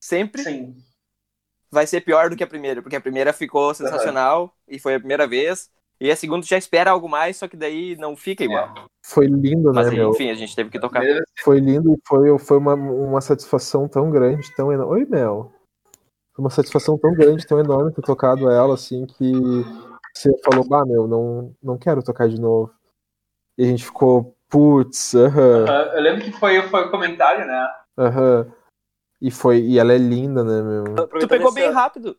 [0.00, 0.76] sempre Sim.
[1.70, 2.82] vai ser pior do que a primeira.
[2.82, 5.70] Porque a primeira ficou sensacional e foi a primeira vez.
[6.00, 8.86] E a segunda já espera algo mais, só que daí não fica igual.
[9.06, 10.10] Foi lindo, né, Mas meu?
[10.10, 11.02] enfim, a gente teve que tocar.
[11.40, 14.92] Foi lindo e foi, foi uma, uma satisfação tão grande, tão enorme.
[14.92, 15.53] Oi, Mel.
[16.34, 19.32] Foi uma satisfação tão grande, tão enorme ter tocado ela, assim, que
[20.12, 22.72] você falou, bah, meu, não, não quero tocar de novo.
[23.56, 27.68] E a gente ficou, putz, aham, Ah, Eu lembro que foi, foi o comentário, né?
[27.96, 28.52] aham.
[29.22, 31.06] E foi, e ela é linda, né, meu?
[31.08, 32.16] Tu pegou bem rápido.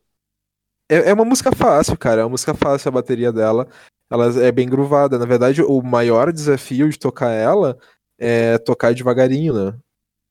[0.89, 2.21] É, é uma música fácil, cara.
[2.21, 3.67] É uma música fácil a bateria dela.
[4.09, 5.19] Ela é bem gruvada.
[5.19, 7.77] Na verdade, o maior desafio de tocar ela
[8.17, 9.77] é tocar devagarinho, né?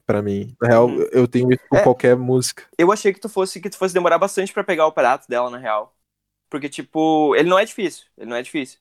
[0.06, 0.54] Pra mim.
[0.60, 1.08] Na real, Uhum.
[1.12, 1.82] eu tenho isso com É.
[1.82, 2.68] qualquer música.
[2.76, 5.48] Eu achei que tu fosse que tu fosse demorar bastante pra pegar o prato dela,
[5.50, 5.96] na real.
[6.50, 8.06] Porque, tipo, ele não é difícil.
[8.16, 8.78] Ele não é difícil.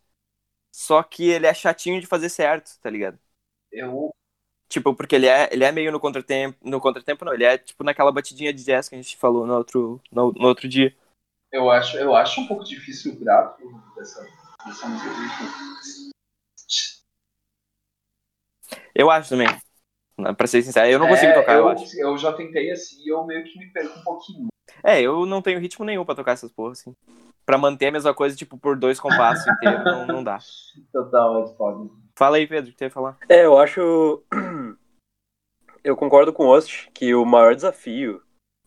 [0.75, 3.17] Só que ele é chatinho de fazer certo, tá ligado?
[3.71, 4.09] Eu,
[4.69, 6.57] Tipo, porque ele é, ele é meio no contratempo.
[6.67, 7.33] No contratempo, não.
[7.33, 10.47] Ele é, tipo, naquela batidinha de jazz que a gente falou no outro, no, no
[10.47, 10.95] outro dia.
[11.51, 14.27] eu, acho, eu acho um pouco difícil o gráfico dessa,
[14.65, 15.13] dessa música.
[18.95, 19.47] Eu acho também.
[20.37, 21.99] Pra ser sincero, eu não consigo É, tocar, eu, eu, acho.
[21.99, 24.47] eu já tentei assim e eu meio que me perco um pouquinho.
[24.83, 26.95] É, eu não tenho ritmo nenhum pra tocar essas porras, assim.
[27.45, 30.37] Pra manter a mesma coisa, tipo, por dois compassos inteiros, não, não dá.
[30.93, 31.89] Total, é foda.
[32.15, 33.17] Fala aí, Pedro, o que tu ia falar?
[33.27, 34.23] É, eu acho
[35.83, 38.21] Eu concordo com o Ost que o maior desafio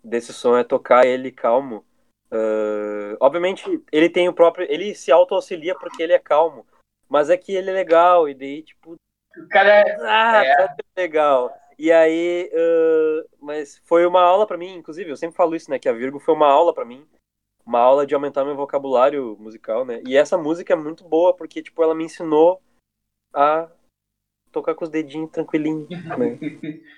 [0.04, 1.84] desse som é tocar ele calmo.
[2.30, 4.66] Ah, obviamente, ele tem o próprio.
[4.70, 6.66] Ele se auto-auxilia porque ele é calmo.
[7.08, 8.96] Mas é que ele é legal, e daí, tipo,
[9.38, 9.96] O cara é.
[10.00, 11.00] ah, É.
[11.00, 11.54] legal.
[11.78, 15.78] E aí, ah, mas foi uma aula pra mim, inclusive, eu sempre falo isso, né?
[15.78, 17.06] Que a Virgo foi uma aula pra mim.
[17.64, 20.00] Uma aula de aumentar meu vocabulário musical, né?
[20.06, 22.62] E essa música é muito boa porque, tipo, ela me ensinou
[23.34, 23.68] a
[24.52, 26.38] tocar com os dedinhos tranquilinho, né?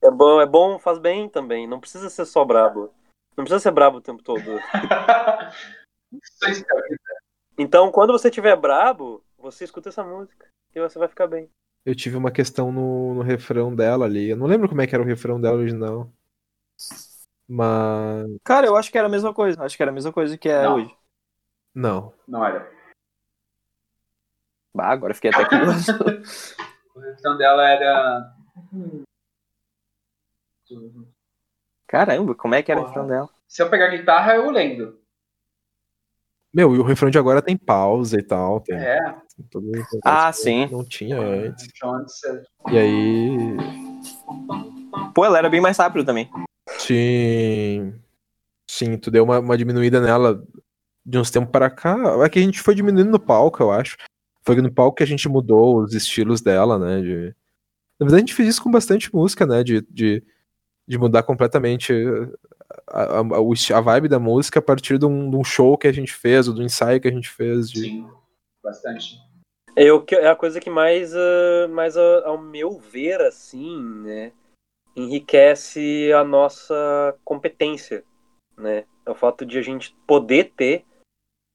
[0.00, 1.66] É bom, é bom, faz bem também.
[1.66, 2.94] Não precisa ser só brabo.
[3.36, 4.40] Não precisa ser brabo o tempo todo.
[4.50, 5.50] É
[7.58, 11.50] Então, quando você tiver brabo, você escuta essa música e você vai ficar bem.
[11.84, 14.28] Eu tive uma questão no, no refrão dela ali.
[14.28, 16.10] Eu não lembro como é que era o refrão dela original.
[17.48, 18.26] Mas.
[18.44, 19.62] Cara, eu acho que era a mesma coisa.
[19.62, 20.74] Acho que era a mesma coisa que é Não.
[20.76, 20.94] hoje.
[21.74, 22.12] Não.
[22.26, 22.70] Não era.
[24.74, 25.92] Bah, agora eu fiquei até curioso.
[26.94, 28.34] O refrão dela era.
[31.86, 32.92] Caramba, como é que era o Porra.
[32.92, 33.30] refrão dela?
[33.46, 34.97] Se eu pegar a guitarra, eu lembro.
[36.52, 38.60] Meu, e o refrão de agora tem pausa e tal.
[38.60, 38.98] Tem, É.
[39.50, 40.66] tem Ah, sim.
[40.70, 41.68] Não tinha antes.
[42.70, 43.56] E aí.
[45.14, 46.30] Pô, ela era bem mais rápido também.
[46.78, 47.94] Sim.
[48.66, 50.42] Sim, tu deu uma, uma diminuída nela
[51.04, 51.96] de uns tempos para cá.
[52.24, 53.96] É que a gente foi diminuindo no palco, eu acho.
[54.42, 57.00] Foi no palco que a gente mudou os estilos dela, né?
[57.00, 57.34] De...
[57.98, 59.62] Na verdade, a gente fez isso com bastante música, né?
[59.62, 60.22] De, de,
[60.86, 61.92] de mudar completamente
[62.86, 65.92] a, a, a, vibe da música a partir de um, de um show que a
[65.92, 67.70] gente fez, ou do ensaio que a gente fez.
[67.70, 67.80] De...
[67.80, 68.10] Sim,
[68.62, 69.18] bastante.
[69.76, 73.80] É, o que- é a coisa que mais, ah, mais ah, ao meu ver, assim,
[74.02, 74.32] né,
[74.96, 78.04] enriquece a nossa competência,
[78.56, 78.84] né?
[79.06, 80.84] É o fato de a gente poder ter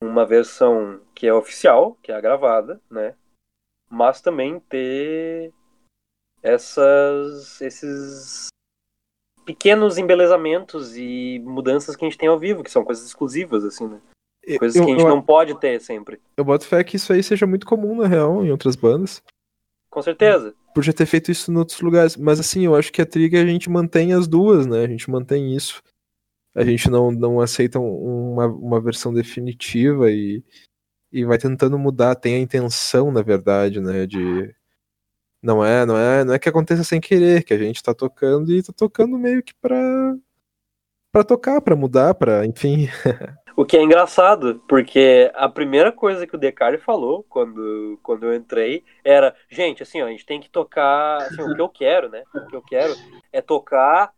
[0.01, 3.15] uma versão que é oficial, que é a gravada, né?
[3.89, 5.53] Mas também ter
[6.41, 8.47] essas, esses
[9.45, 13.87] pequenos embelezamentos e mudanças que a gente tem ao vivo, que são coisas exclusivas, assim,
[13.87, 13.99] né?
[14.59, 16.19] Coisas eu, que a gente eu, não pode ter sempre.
[16.35, 19.23] eu boto fé que isso aí seja muito comum, na real, em outras bandas.
[19.89, 20.53] Com certeza.
[20.73, 22.17] por já ter feito isso em outros lugares.
[22.17, 24.83] Mas assim, eu acho que a Trigger a gente mantém as duas, né?
[24.83, 25.81] A gente mantém isso.
[26.55, 30.43] A gente não, não aceita um- uma, uma versão definitiva e,
[31.11, 32.15] e vai tentando mudar.
[32.15, 34.05] Tem a intenção, na verdade, né?
[34.07, 34.53] De.
[35.43, 38.49] Não é, não é, não é que aconteça sem querer, que a gente tá tocando
[38.53, 40.15] e tá tocando meio que pra.
[41.11, 42.45] pra tocar, pra mudar, pra.
[42.45, 42.87] Enfim.
[43.55, 48.33] O que é engraçado, porque a primeira coisa que o Decari falou quando, quando eu
[48.33, 52.09] entrei era, gente, assim, ó, a gente tem que tocar, assim, o que eu quero,
[52.09, 52.23] né?
[52.33, 52.95] O que eu quero
[53.31, 54.11] é tocar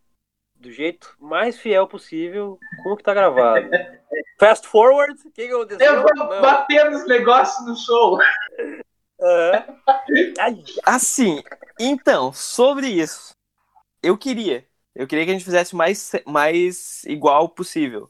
[0.55, 3.69] do jeito mais fiel possível com o que tá gravado.
[4.39, 5.95] Fast forward, o que, que aconteceu?
[5.95, 8.17] Eu vou bater nos negócios no show.
[10.39, 11.41] Ai, Assim,
[11.80, 13.34] então, sobre isso.
[14.04, 14.67] Eu queria.
[14.95, 18.10] Eu queria que a gente fizesse mais, mais igual possível.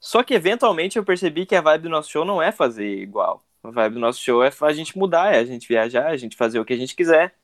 [0.00, 3.44] Só que eventualmente eu percebi que a vibe do nosso show não é fazer igual.
[3.62, 6.36] A vibe do nosso show é a gente mudar, é a gente viajar, a gente
[6.36, 7.34] fazer o que a gente quiser.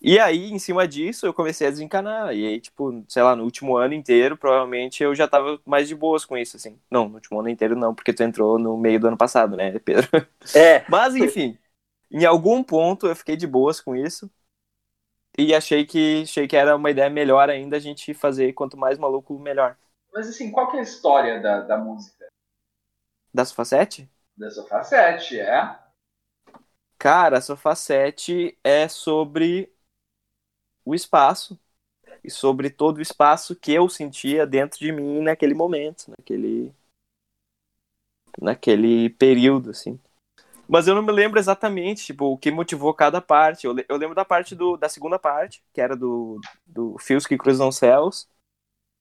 [0.00, 2.34] E aí, em cima disso, eu comecei a desencanar.
[2.34, 5.94] E aí, tipo, sei lá, no último ano inteiro, provavelmente eu já tava mais de
[5.94, 6.78] boas com isso, assim.
[6.90, 9.78] Não, no último ano inteiro não, porque tu entrou no meio do ano passado, né,
[9.78, 10.08] Pedro?
[10.54, 11.56] É, Mas enfim,
[12.14, 14.30] em algum ponto eu fiquei de boas com isso.
[15.36, 18.96] E achei que, achei que era uma ideia melhor ainda a gente fazer quanto mais
[18.98, 19.76] maluco, melhor.
[20.12, 22.24] Mas assim, qual que é a história da, da música?
[23.32, 24.08] Da Sofacete?
[24.36, 25.76] Da Sofá 7, é?
[26.96, 29.72] Cara, a Sofacete é sobre
[30.84, 31.58] o espaço.
[32.22, 36.72] E sobre todo o espaço que eu sentia dentro de mim naquele momento, naquele.
[38.40, 40.00] naquele período, assim.
[40.68, 43.66] Mas eu não me lembro exatamente, tipo, o que motivou cada parte.
[43.66, 47.36] Eu, eu lembro da parte do, da segunda parte, que era do, do Fios que
[47.36, 48.28] Cruzam Céus.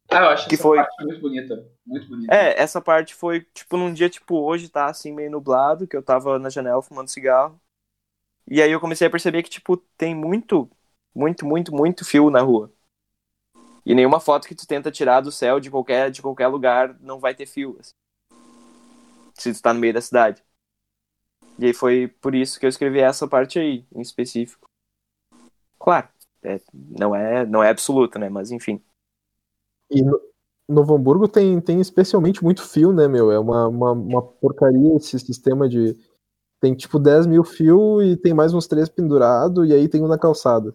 [0.09, 1.71] Ah, eu acho Que essa foi- parte muito bonita.
[1.85, 2.33] Muito bonita.
[2.33, 6.03] É, essa parte foi, tipo, num dia tipo hoje, tá, assim, meio nublado, que eu
[6.03, 7.59] tava na janela fumando cigarro.
[8.49, 10.69] E aí eu comecei a perceber que, tipo, tem muito,
[11.15, 12.71] muito, muito, muito fio na rua.
[13.85, 17.19] E nenhuma foto que tu tenta tirar do céu de qualquer, de qualquer lugar não
[17.19, 17.93] vai ter fio, assim.
[19.37, 20.43] Se tu tá no meio da cidade.
[21.59, 24.69] E aí foi por isso que eu escrevi essa parte aí, em específico.
[25.79, 26.07] Claro,
[26.43, 28.81] é, não, é, não é absoluto, né, mas enfim.
[29.89, 30.19] E no
[30.67, 33.31] Novo Hamburgo tem, tem especialmente muito fio, né, meu?
[33.31, 35.95] É uma, uma, uma porcaria esse sistema de.
[36.59, 40.07] Tem tipo 10 mil fios e tem mais uns três pendurados, e aí tem um
[40.07, 40.73] na calçada.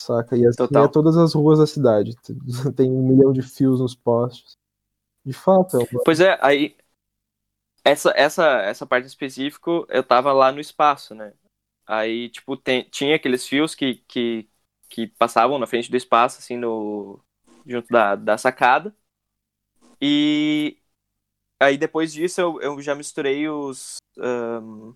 [0.00, 0.36] Saca?
[0.36, 0.84] E assim Total.
[0.84, 2.14] é todas as ruas da cidade.
[2.76, 4.56] Tem um milhão de fios nos postes.
[5.24, 6.02] De fato, é uma...
[6.04, 6.76] Pois é, aí
[7.86, 11.32] essa essa essa parte específica eu tava lá no espaço, né?
[11.86, 14.48] Aí tipo tem, tinha aqueles fios que, que
[14.88, 17.20] que passavam na frente do espaço, assim, no
[17.66, 18.94] junto da, da sacada.
[20.00, 20.78] E
[21.60, 24.94] aí depois disso eu, eu já misturei os um,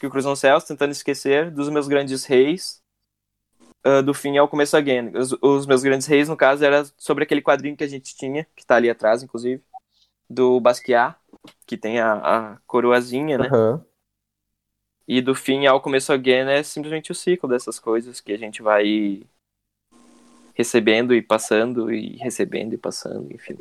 [0.00, 2.82] que cruzam os céus, tentando esquecer dos meus grandes reis,
[3.86, 5.12] uh, do fim ao começo again.
[5.16, 8.46] Os, os meus grandes reis, no caso, era sobre aquele quadrinho que a gente tinha,
[8.56, 9.62] que tá ali atrás, inclusive,
[10.28, 11.16] do Basquiat,
[11.66, 13.48] que tem a, a coroazinha, né?
[13.48, 13.84] Aham.
[15.06, 18.62] E do fim ao começo again é simplesmente o ciclo dessas coisas que a gente
[18.62, 19.22] vai
[20.54, 23.56] recebendo e passando e recebendo e passando, enfim.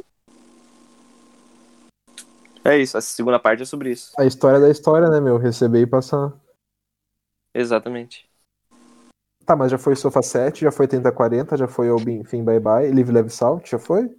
[2.65, 4.11] É isso, a segunda parte é sobre isso.
[4.19, 5.37] A história da história, né, meu?
[5.37, 6.33] Receber e passar.
[7.53, 8.29] Exatamente.
[9.45, 12.91] Tá, mas já foi Sofa 7, já foi 3040, já foi Obin, Fim Bye Bye,
[12.91, 14.13] Live Leve Salt, já foi?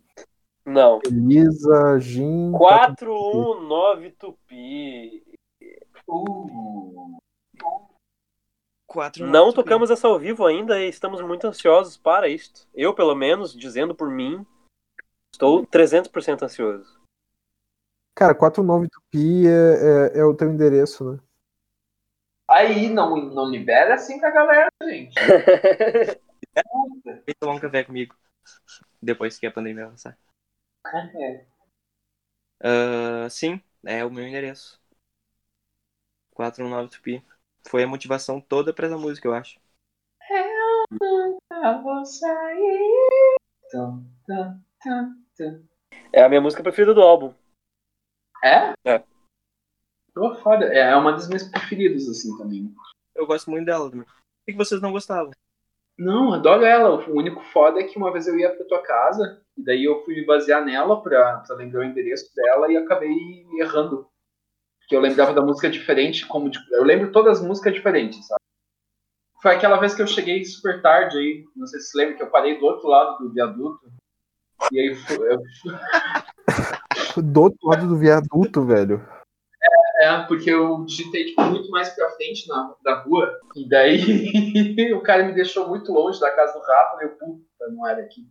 [0.69, 1.01] Não.
[1.07, 2.53] Elisa, Jin.
[2.53, 5.25] 419 Tupi.
[6.07, 7.19] Uh,
[8.87, 12.67] Quatro Não tocamos essa ao vivo ainda e estamos muito ansiosos para isto.
[12.75, 14.47] Eu, pelo menos, dizendo por mim,
[15.33, 16.99] estou 300% ansioso.
[18.15, 21.19] Cara, 49 Tupi é, é, é o teu endereço, né?
[22.49, 25.15] aí não, não libera assim pra galera, gente.
[27.05, 28.17] Vem tomar um café comigo.
[29.01, 30.19] Depois que a pandemia avançar.
[30.95, 31.47] É.
[32.61, 34.81] Ah, sim, é o meu endereço.
[36.33, 37.25] 419 Tupi.
[37.69, 39.61] Foi a motivação toda pra essa música, eu acho.
[40.31, 43.37] Eu vou sair.
[43.71, 45.67] Tum, tum, tum, tum.
[46.13, 47.35] É a minha música preferida do álbum.
[48.43, 48.73] É?
[48.85, 49.05] É.
[50.15, 50.67] Pô, foda.
[50.67, 52.75] É uma das minhas preferidas, assim, também.
[53.15, 54.07] Eu gosto muito dela também.
[54.07, 54.15] Por
[54.47, 55.33] que vocês não gostavam?
[55.99, 56.91] Não, adoro ela.
[57.09, 60.05] O único foda é que uma vez eu ia pra tua casa, e daí eu
[60.05, 63.11] fui me basear nela pra, pra lembrar o endereço dela e acabei
[63.59, 64.07] errando.
[64.81, 68.41] Porque eu lembrava da música diferente, como de- eu lembro todas as músicas diferentes, sabe?
[69.43, 72.23] Foi aquela vez que eu cheguei super tarde aí, não sei se você lembra que
[72.23, 73.81] eu parei do outro lado do viaduto.
[74.73, 75.39] E aí eu,
[77.23, 79.05] Do outro lado do viaduto, velho.
[79.99, 85.01] É, porque eu digitei tipo, muito mais pra frente na, da rua, e daí o
[85.01, 88.27] cara me deixou muito longe da casa do Rafa, e eu, puta, não era aqui.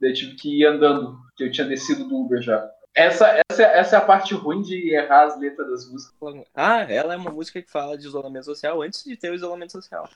[0.00, 2.70] Daí eu tive que ir andando, porque eu tinha descido do Uber já.
[2.94, 6.46] Essa, essa, essa é a parte ruim de errar as letras das músicas.
[6.54, 9.72] Ah, ela é uma música que fala de isolamento social antes de ter o isolamento
[9.72, 10.08] social.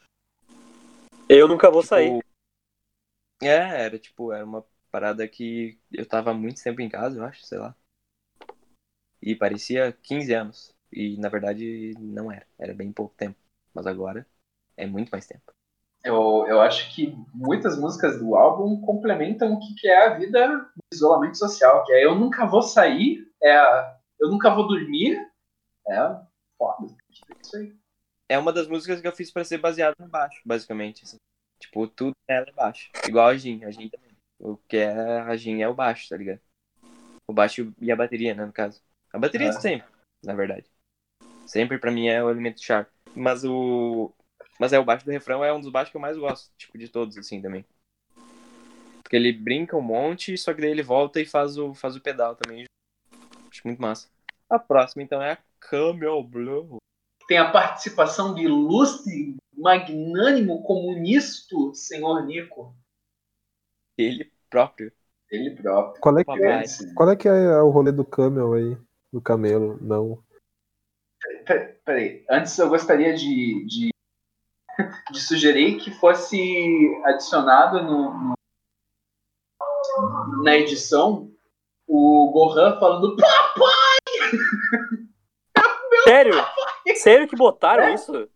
[1.28, 2.16] Eu nunca vou sair.
[2.16, 2.26] Tipo,
[3.42, 7.44] É, era tipo, era uma parada que eu tava muito tempo em casa, eu acho,
[7.44, 7.76] sei lá.
[9.22, 10.79] E parecia 15 anos.
[10.92, 12.46] E na verdade não era.
[12.58, 13.36] Era bem pouco tempo.
[13.74, 14.26] Mas agora
[14.76, 15.52] é muito mais tempo.
[16.02, 20.48] Eu, eu acho que muitas músicas do álbum complementam o que, que é a vida
[20.74, 25.30] do isolamento social, que é Eu Nunca Vou Sair, é a Eu Nunca Vou Dormir,
[25.86, 25.96] é
[26.56, 26.86] foda.
[26.88, 27.76] É Isso aí.
[28.30, 31.04] É uma das músicas que eu fiz pra ser baseado no baixo, basicamente.
[31.04, 31.16] assim.
[31.60, 32.90] Tipo, tudo nela é baixo.
[33.06, 34.16] Igual a Jin, a Jin também.
[34.38, 36.40] O que é a Jin é o baixo, tá ligado?
[37.28, 38.80] O baixo e a bateria, né, no caso.
[39.12, 39.52] A bateria Ah.
[39.52, 39.86] sempre,
[40.24, 40.69] na verdade.
[41.50, 42.86] Sempre pra mim é o elemento chave.
[43.12, 44.12] Mas o.
[44.60, 46.78] Mas é o baixo do refrão é um dos baixos que eu mais gosto, tipo,
[46.78, 47.64] de todos, assim, também.
[49.02, 52.00] Porque ele brinca um monte, só que daí ele volta e faz o, faz o
[52.00, 52.66] pedal também.
[53.50, 54.06] Acho muito massa.
[54.48, 56.76] A próxima, então, é a Camel Blue.
[57.26, 62.76] Tem a participação do ilustre, magnânimo, comunista senhor Nico.
[63.98, 64.92] Ele próprio.
[65.28, 66.00] Ele próprio.
[66.00, 66.64] Qual é que.
[66.64, 68.78] Esse- qual é, que é o rolê do camel aí?
[69.12, 69.76] Do camelo?
[69.80, 70.22] Não.
[71.84, 72.24] Peraí.
[72.30, 73.90] Antes eu gostaria de, de,
[75.10, 76.38] de sugerir que fosse
[77.04, 78.34] adicionado no, no-
[80.44, 81.30] na edição
[81.86, 83.16] o Gohan falando
[86.04, 86.34] Sério?
[86.96, 88.28] Sério que botaram isso?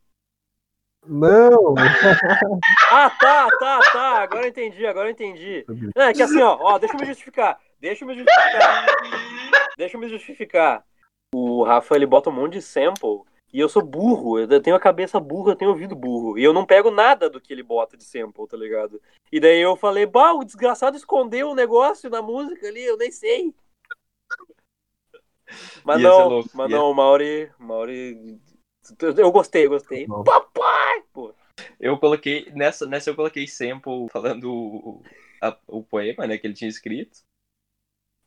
[1.06, 1.74] Não!
[2.90, 4.22] Ah, tá, tá, tá.
[4.22, 5.64] Agora eu entendi, agora eu entendi.
[5.96, 7.58] É que assim, ó, ó, deixa eu me justificar.
[7.80, 8.86] Deixa eu me justificar.
[9.76, 10.84] Deixa eu me justificar.
[11.36, 13.22] O Rafa, ele bota um monte de sample
[13.52, 14.38] e eu sou burro.
[14.38, 16.38] Eu tenho a cabeça burra, eu tenho ouvido burro.
[16.38, 19.02] E eu não pego nada do que ele bota de sample, tá ligado?
[19.32, 23.10] E daí eu falei, bah, o desgraçado escondeu um negócio na música ali, eu nem
[23.10, 23.52] sei.
[25.84, 28.40] Mas não, louco, mas não, o Mauri, Mauri.
[29.00, 30.06] Eu gostei, eu gostei.
[30.06, 30.22] Não.
[30.22, 31.02] Papai!
[31.12, 31.34] Pô.
[31.80, 35.02] Eu coloquei, nessa, nessa eu coloquei sample falando o,
[35.42, 37.18] a- o poema, né, que ele tinha escrito.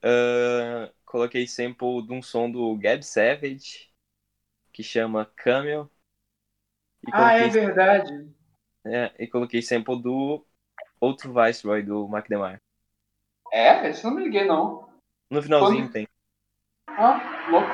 [0.03, 3.89] Ah, coloquei sample de um som do Gab Savage,
[4.71, 5.89] que chama Camel.
[7.07, 8.29] E Ah, é verdade.
[8.85, 10.45] é, e coloquei sample do
[10.99, 12.61] outro Viceroy, do Mac DeMar.
[13.51, 13.89] É?
[13.89, 14.87] Eu não me liguei, não.
[15.31, 16.07] No finalzinho Quando- tem.
[16.87, 17.67] Ah, louco.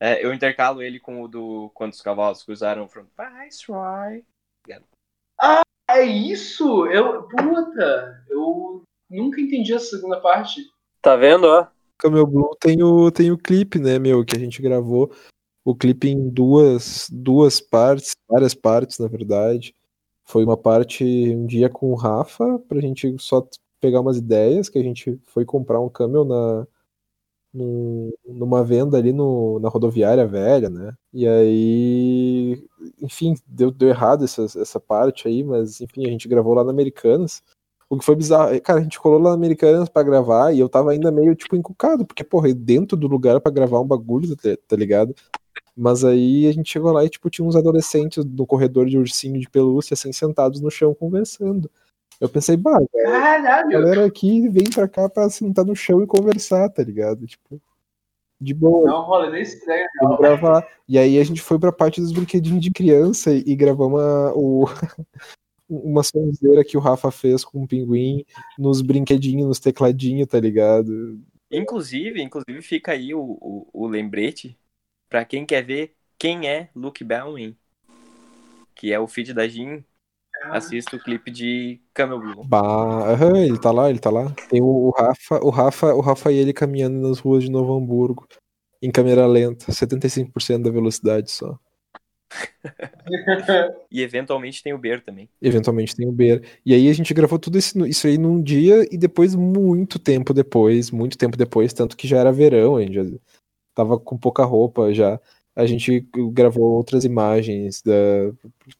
[0.00, 4.24] É, eu intercalo ele com o do Quando os Cavalos Cruzaram from Viceroy.
[5.38, 6.86] Ah, é isso?
[6.86, 7.28] Eu.
[7.28, 8.24] Puta!
[8.28, 10.60] Eu nunca entendi a segunda parte.
[11.06, 11.64] Tá vendo, ó?
[11.98, 15.08] Camel Blue tem o, tem o clipe, né, meu, que a gente gravou.
[15.64, 19.72] O clipe em duas, duas partes, várias partes, na verdade.
[20.24, 23.46] Foi uma parte um dia com o Rafa, pra gente só
[23.80, 26.66] pegar umas ideias, que a gente foi comprar um Camel na,
[27.54, 30.92] num- numa venda ali no, na rodoviária velha, né?
[31.14, 32.64] E aí,
[33.00, 36.72] enfim, deu, deu errado essa, essa parte aí, mas enfim, a gente gravou lá na
[36.72, 37.44] Americanas.
[37.88, 40.68] O que foi bizarro, cara, a gente colou lá na Americanas pra gravar e eu
[40.68, 44.48] tava ainda meio, tipo, encucado, porque, porra, dentro do lugar pra gravar um bagulho, tá,
[44.66, 45.14] tá ligado?
[45.76, 49.38] Mas aí a gente chegou lá e, tipo, tinha uns adolescentes no corredor de ursinho
[49.38, 51.70] de pelúcia, assim, sentados no chão conversando.
[52.20, 56.68] Eu pensei, bah, a galera aqui vem pra cá pra sentar no chão e conversar,
[56.70, 57.26] tá ligado?
[57.26, 57.60] Tipo,
[58.40, 58.86] de boa.
[58.90, 59.86] Não, rolê nem estranho.
[60.02, 60.66] Vamos gravar.
[60.88, 64.32] E aí a gente foi pra parte dos brinquedinhos de criança e, e gravamos a-
[64.34, 64.64] o,
[65.68, 68.24] uma sonzeira que o Rafa fez com o pinguim
[68.58, 71.20] nos brinquedinhos, nos tecladinhos, tá ligado?
[71.50, 74.58] Inclusive, inclusive fica aí o, o, o lembrete
[75.08, 77.56] pra quem quer ver quem é Luke Bellman,
[78.74, 79.84] que é o feed da Jean.
[80.50, 82.44] Assista o clipe de Camel Blue.
[82.44, 84.30] Bah, aham, ele tá lá, ele tá lá.
[84.50, 87.74] Tem o, o Rafa, o Rafa, o Rafa e ele caminhando nas ruas de Novo
[87.74, 88.28] Hamburgo
[88.82, 91.58] em câmera lenta, 75% da velocidade só.
[93.90, 95.28] E eventualmente tem o Ber também.
[95.40, 96.42] Eventualmente tem o Bear.
[96.64, 100.34] E aí a gente gravou tudo isso, isso aí num dia e depois, muito tempo
[100.34, 103.04] depois, muito tempo depois, tanto que já era verão, a gente já
[103.74, 105.20] tava com pouca roupa já.
[105.54, 107.92] A gente gravou outras imagens da,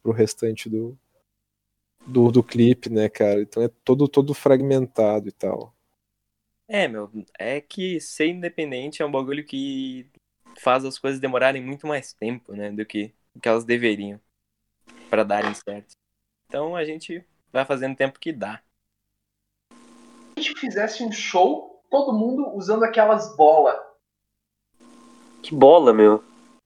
[0.03, 0.95] pro restante do,
[2.05, 3.41] do, do clipe, né, cara?
[3.41, 5.73] Então é todo, todo fragmentado e tal.
[6.67, 10.05] É, meu, é que ser independente é um bagulho que
[10.59, 14.19] faz as coisas demorarem muito mais tempo, né, do que, que elas deveriam
[15.09, 15.95] pra darem certo.
[16.47, 18.61] Então a gente vai fazendo o tempo que dá.
[19.71, 23.75] a gente fizesse um show, todo mundo usando aquelas bolas.
[25.41, 26.23] Que bola, meu.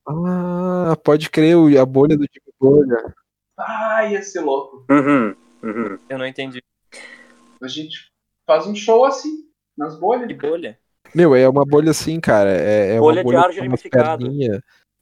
[0.08, 3.14] Ah, pode crer, a bolha do Jimmy Bolha.
[3.58, 4.86] Ah, ia ser louco.
[4.90, 6.00] Uhum, uhum.
[6.10, 6.64] Eu não entendi.
[7.62, 8.12] A gente
[8.46, 9.48] faz um show assim,
[9.78, 10.28] nas bolhas.
[10.28, 10.80] Que bolha?
[11.14, 12.50] Meu, é uma bolha assim, cara.
[12.50, 14.26] É, é Bolha de uma bolha ar tem umas gelificado.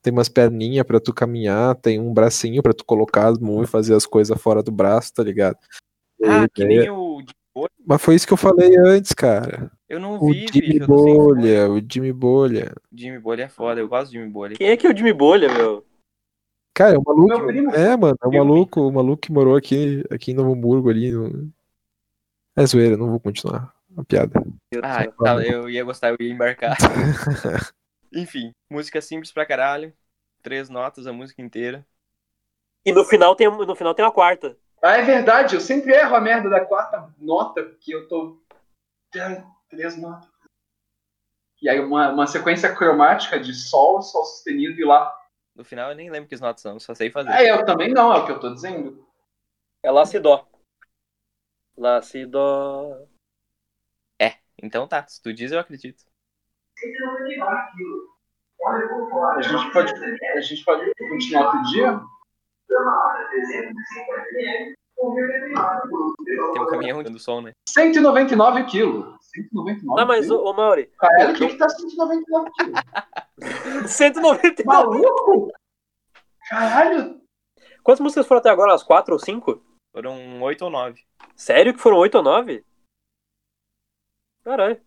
[0.01, 3.71] Tem umas perninhas pra tu caminhar, tem um bracinho pra tu colocar as mãos e
[3.71, 5.57] fazer as coisas fora do braço, tá ligado?
[6.23, 7.69] Ah, E que daí- nem o de bolha.
[7.85, 9.69] Mas foi isso que eu falei antes, cara.
[9.89, 10.83] Eu não O vi, Jimmy bicho.
[10.83, 12.73] Eu Bolha, o Jimmy Bolha.
[12.93, 14.55] Jimmy Bolha é foda, eu gosto de Jimmy Bolha.
[14.55, 15.85] Quem é que é o Jimmy Bolha, meu?
[16.73, 17.27] Cara, é um maluco.
[17.27, 17.71] Meu primo.
[17.75, 18.45] É, mano, é Primo.
[18.45, 21.11] maluco, o maluco que morou aqui, aqui em Novo Hamburgo ali.
[21.11, 21.51] No...
[22.55, 24.41] É zoeira, não vou continuar a piada.
[24.81, 25.45] Ah, tá, fala.
[25.45, 26.77] eu ia gostar, eu ia embarcar.
[28.13, 29.93] Enfim, música simples pra caralho.
[30.41, 31.85] Três notas a música inteira.
[32.85, 34.57] E no final tem, no final tem uma quarta.
[34.81, 38.41] Ah, é verdade, eu sempre erro a merda da quarta nota, porque eu tô.
[39.69, 40.29] Três notas.
[41.61, 45.13] E aí uma, uma sequência cromática de sol, sol sustenido e lá.
[45.53, 47.31] No final eu nem lembro que as notas são, só sei fazer.
[47.31, 49.05] Ah, eu também não, é o que eu tô dizendo.
[49.83, 50.47] É Lá se dó.
[51.77, 53.05] Lá se dó.
[54.61, 56.03] Então tá, se tu diz eu acredito.
[59.35, 59.93] A gente pode,
[60.35, 62.01] a gente pode continuar outro dia?
[66.53, 67.53] Tem um caminhão do som, né?
[67.67, 69.15] 199 quilos.
[69.21, 73.91] 199 Não, mas, ô, ô Mauri, Caralho, o que que tá 199 quilos?
[73.91, 74.63] 199.
[74.65, 75.51] Maluco?
[76.49, 77.19] Caralho,
[77.83, 78.73] Quantas músicas foram até agora?
[78.73, 79.63] As quatro ou cinco?
[79.91, 81.03] Foram oito ou nove.
[81.35, 82.63] Sério que foram oito ou nove?
[84.43, 84.79] Caralho.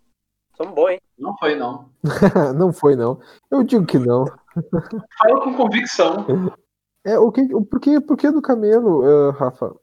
[0.56, 1.00] Somos bons, hein?
[1.18, 1.90] não foi não.
[2.56, 3.20] não foi, não.
[3.50, 4.26] Eu digo que não.
[5.18, 6.26] Fala com convicção.
[7.04, 9.74] É, o que, o, por, que, por que do camelo, eh, Rafa?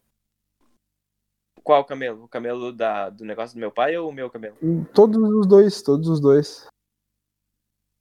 [1.62, 2.24] Qual camelo?
[2.24, 4.56] O camelo da, do negócio do meu pai ou o meu camelo?
[4.94, 6.66] Todos os dois, todos os dois.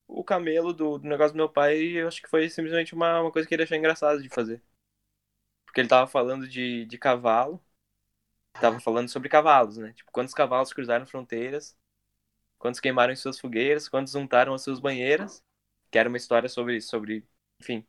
[0.07, 3.33] O camelo do, do negócio do meu pai, eu acho que foi simplesmente uma, uma
[3.33, 4.62] coisa que ele achou engraçado de fazer.
[5.66, 7.61] Porque ele tava falando de, de cavalo.
[8.61, 9.93] Tava falando sobre cavalos, né?
[9.93, 11.77] Tipo, quantos cavalos cruzaram fronteiras,
[12.59, 15.43] quantos queimaram suas fogueiras, quantos untaram as suas banheiras.
[15.91, 17.25] Que era uma história sobre, sobre
[17.61, 17.87] enfim,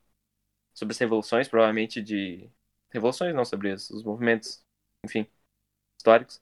[0.74, 2.50] sobre as revoluções, provavelmente de.
[2.90, 4.64] Revoluções não, sobre os, os movimentos,
[5.06, 5.28] enfim,
[5.98, 6.42] históricos.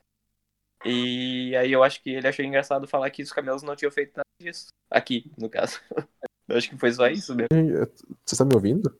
[0.86, 4.14] E aí eu acho que ele achou engraçado falar que os camelos não tinham feito
[4.16, 4.68] nada disso.
[4.90, 5.82] Aqui, no caso.
[6.48, 7.50] Eu acho que foi só isso mesmo.
[8.26, 8.98] Você tá me ouvindo?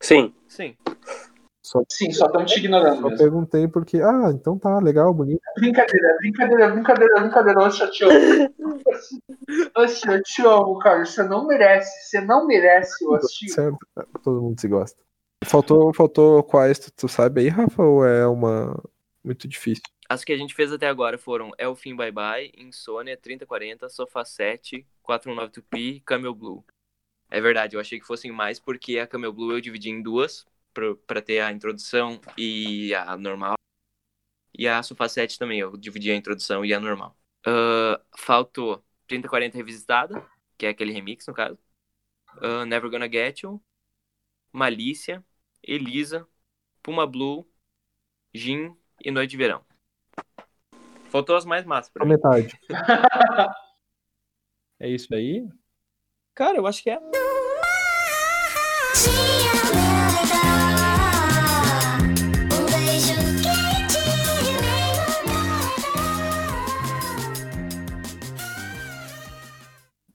[0.00, 0.34] Sim.
[0.46, 0.74] Sim.
[1.68, 3.18] Só, Sim, só estão te ignorando só mesmo.
[3.18, 4.00] perguntei porque.
[4.00, 5.42] Ah, então tá, legal, bonito.
[5.54, 7.60] Brincadeira, brincadeira, brincadeira, brincadeira.
[7.60, 8.54] Oxe, eu te amo.
[9.76, 11.04] Oxe, eu te amo, cara.
[11.04, 12.08] Você não merece.
[12.08, 13.50] Você não merece, Oxe.
[13.50, 13.76] Certo,
[14.24, 14.98] todo mundo se gosta.
[15.44, 18.74] Faltou, faltou quais, tu, tu sabe aí, Rafa, ou é uma
[19.22, 19.82] muito difícil?
[20.08, 23.90] As que a gente fez até agora foram É o Fim Bye Bye, Insônia, 3040,
[23.90, 26.64] Sofá 7, 419 Tupi, Camel Blue.
[27.30, 30.46] É verdade, eu achei que fossem mais porque a Camel Blue eu dividi em duas
[31.06, 33.54] pra ter a introdução e a normal.
[34.56, 37.16] E a Sofá 7 também, eu dividi a introdução e a normal.
[37.46, 40.26] Ah, faltou 3040 Revisitada,
[40.56, 41.58] que é aquele remix no caso.
[42.42, 43.62] Ah, Never Gonna Get You,
[44.52, 45.24] Malícia,
[45.62, 46.26] Elisa,
[46.82, 47.48] Puma Blue,
[48.34, 49.64] Gin e Noite de Verão.
[51.10, 52.12] Faltou as mais massas pra A mim.
[52.14, 52.58] metade.
[54.80, 55.44] É isso aí?
[56.36, 57.00] Cara, eu acho que é.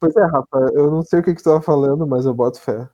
[0.03, 2.59] Pois é, Rafa, eu não sei o que, que tu tava falando, mas eu boto
[2.59, 2.89] fé.